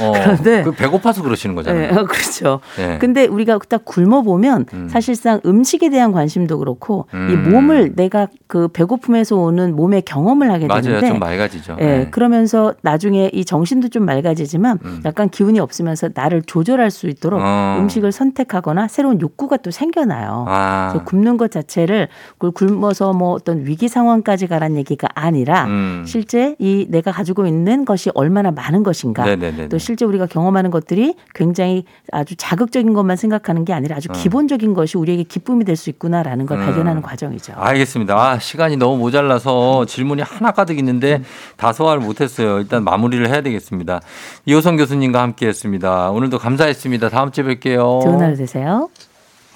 어, 0.00 0.12
그런데- 0.42 0.62
그 0.62 0.72
배고파서 0.72 1.22
그러시는 1.22 1.54
예, 1.54 1.56
거잖아요. 1.56 1.88
그렇죠. 2.06 2.60
네. 2.76 2.98
근데 2.98 3.26
우리가 3.26 3.58
딱 3.68 3.84
굶어 3.84 4.22
보면 4.22 4.66
음. 4.74 4.88
사실상 4.88 5.40
음식에 5.46 5.88
대한 5.88 6.12
관심도 6.12 6.58
그렇고 6.58 7.06
이 7.12 7.16
음. 7.16 7.50
몸을 7.50 7.94
내가 7.96 8.28
그 8.46 8.68
배고픔에서 8.68 9.36
오는 9.36 9.74
몸의 9.74 10.02
경험을 10.02 10.52
하게 10.52 10.66
맞아요. 10.66 10.82
되는데 10.82 11.08
좀 11.08 11.18
맑아지죠. 11.18 11.76
예, 11.80 11.84
네. 11.84 12.10
그러면서 12.10 12.74
나중에 12.82 13.30
이 13.32 13.44
정신도 13.44 13.88
좀 13.88 14.04
맑아지지만 14.04 14.78
음. 14.84 15.00
약간 15.06 15.30
기운이 15.30 15.58
없으면서 15.60 16.10
나를 16.14 16.42
조절할 16.42 16.90
수 16.90 17.08
있도록 17.08 17.40
어. 17.42 17.76
음식을 17.80 18.12
선택하거나 18.12 18.88
새로운 18.88 19.20
욕구가 19.20 19.56
또 19.58 19.70
생겨나요. 19.70 20.44
아. 20.48 20.88
그래서 20.92 21.04
굶는 21.06 21.36
것 21.38 21.50
자체를 21.50 22.01
그걸 22.38 22.52
굶어서 22.52 23.12
뭐 23.12 23.32
어떤 23.32 23.66
위기 23.66 23.88
상황까지 23.88 24.46
가란 24.46 24.76
얘기가 24.76 25.08
아니라 25.14 25.66
음. 25.66 26.04
실제 26.06 26.56
이 26.58 26.86
내가 26.88 27.12
가지고 27.12 27.46
있는 27.46 27.84
것이 27.84 28.10
얼마나 28.14 28.50
많은 28.50 28.82
것인가 28.82 29.24
네네네. 29.24 29.68
또 29.68 29.76
실제 29.78 30.04
우리가 30.04 30.26
경험하는 30.26 30.70
것들이 30.70 31.14
굉장히 31.34 31.84
아주 32.12 32.34
자극적인 32.36 32.94
것만 32.94 33.16
생각하는 33.16 33.64
게 33.64 33.72
아니라 33.74 33.96
아주 33.96 34.08
어. 34.10 34.14
기본적인 34.14 34.72
것이 34.74 34.96
우리에게 34.96 35.24
기쁨이 35.24 35.64
될 35.64 35.72
수 35.82 35.90
있구나라는 35.90 36.46
걸 36.46 36.58
음. 36.60 36.64
발견하는 36.64 37.02
과정이죠. 37.02 37.54
알겠습니다. 37.56 38.14
아, 38.14 38.38
시간이 38.38 38.76
너무 38.76 38.96
모자라서 38.98 39.84
질문이 39.86 40.22
하나 40.22 40.52
가득 40.52 40.78
있는데 40.78 41.22
다 41.56 41.72
소화를 41.72 42.02
못했어요. 42.02 42.58
일단 42.58 42.84
마무리를 42.84 43.26
해야 43.28 43.40
되겠습니다. 43.40 44.00
이호성 44.46 44.76
교수님과 44.76 45.20
함께했습니다. 45.20 46.10
오늘도 46.10 46.38
감사했습니다. 46.38 47.08
다음 47.08 47.30
주에 47.32 47.44
뵐게요. 47.44 48.02
좋은 48.02 48.20
하루 48.20 48.36
되세요. 48.36 48.88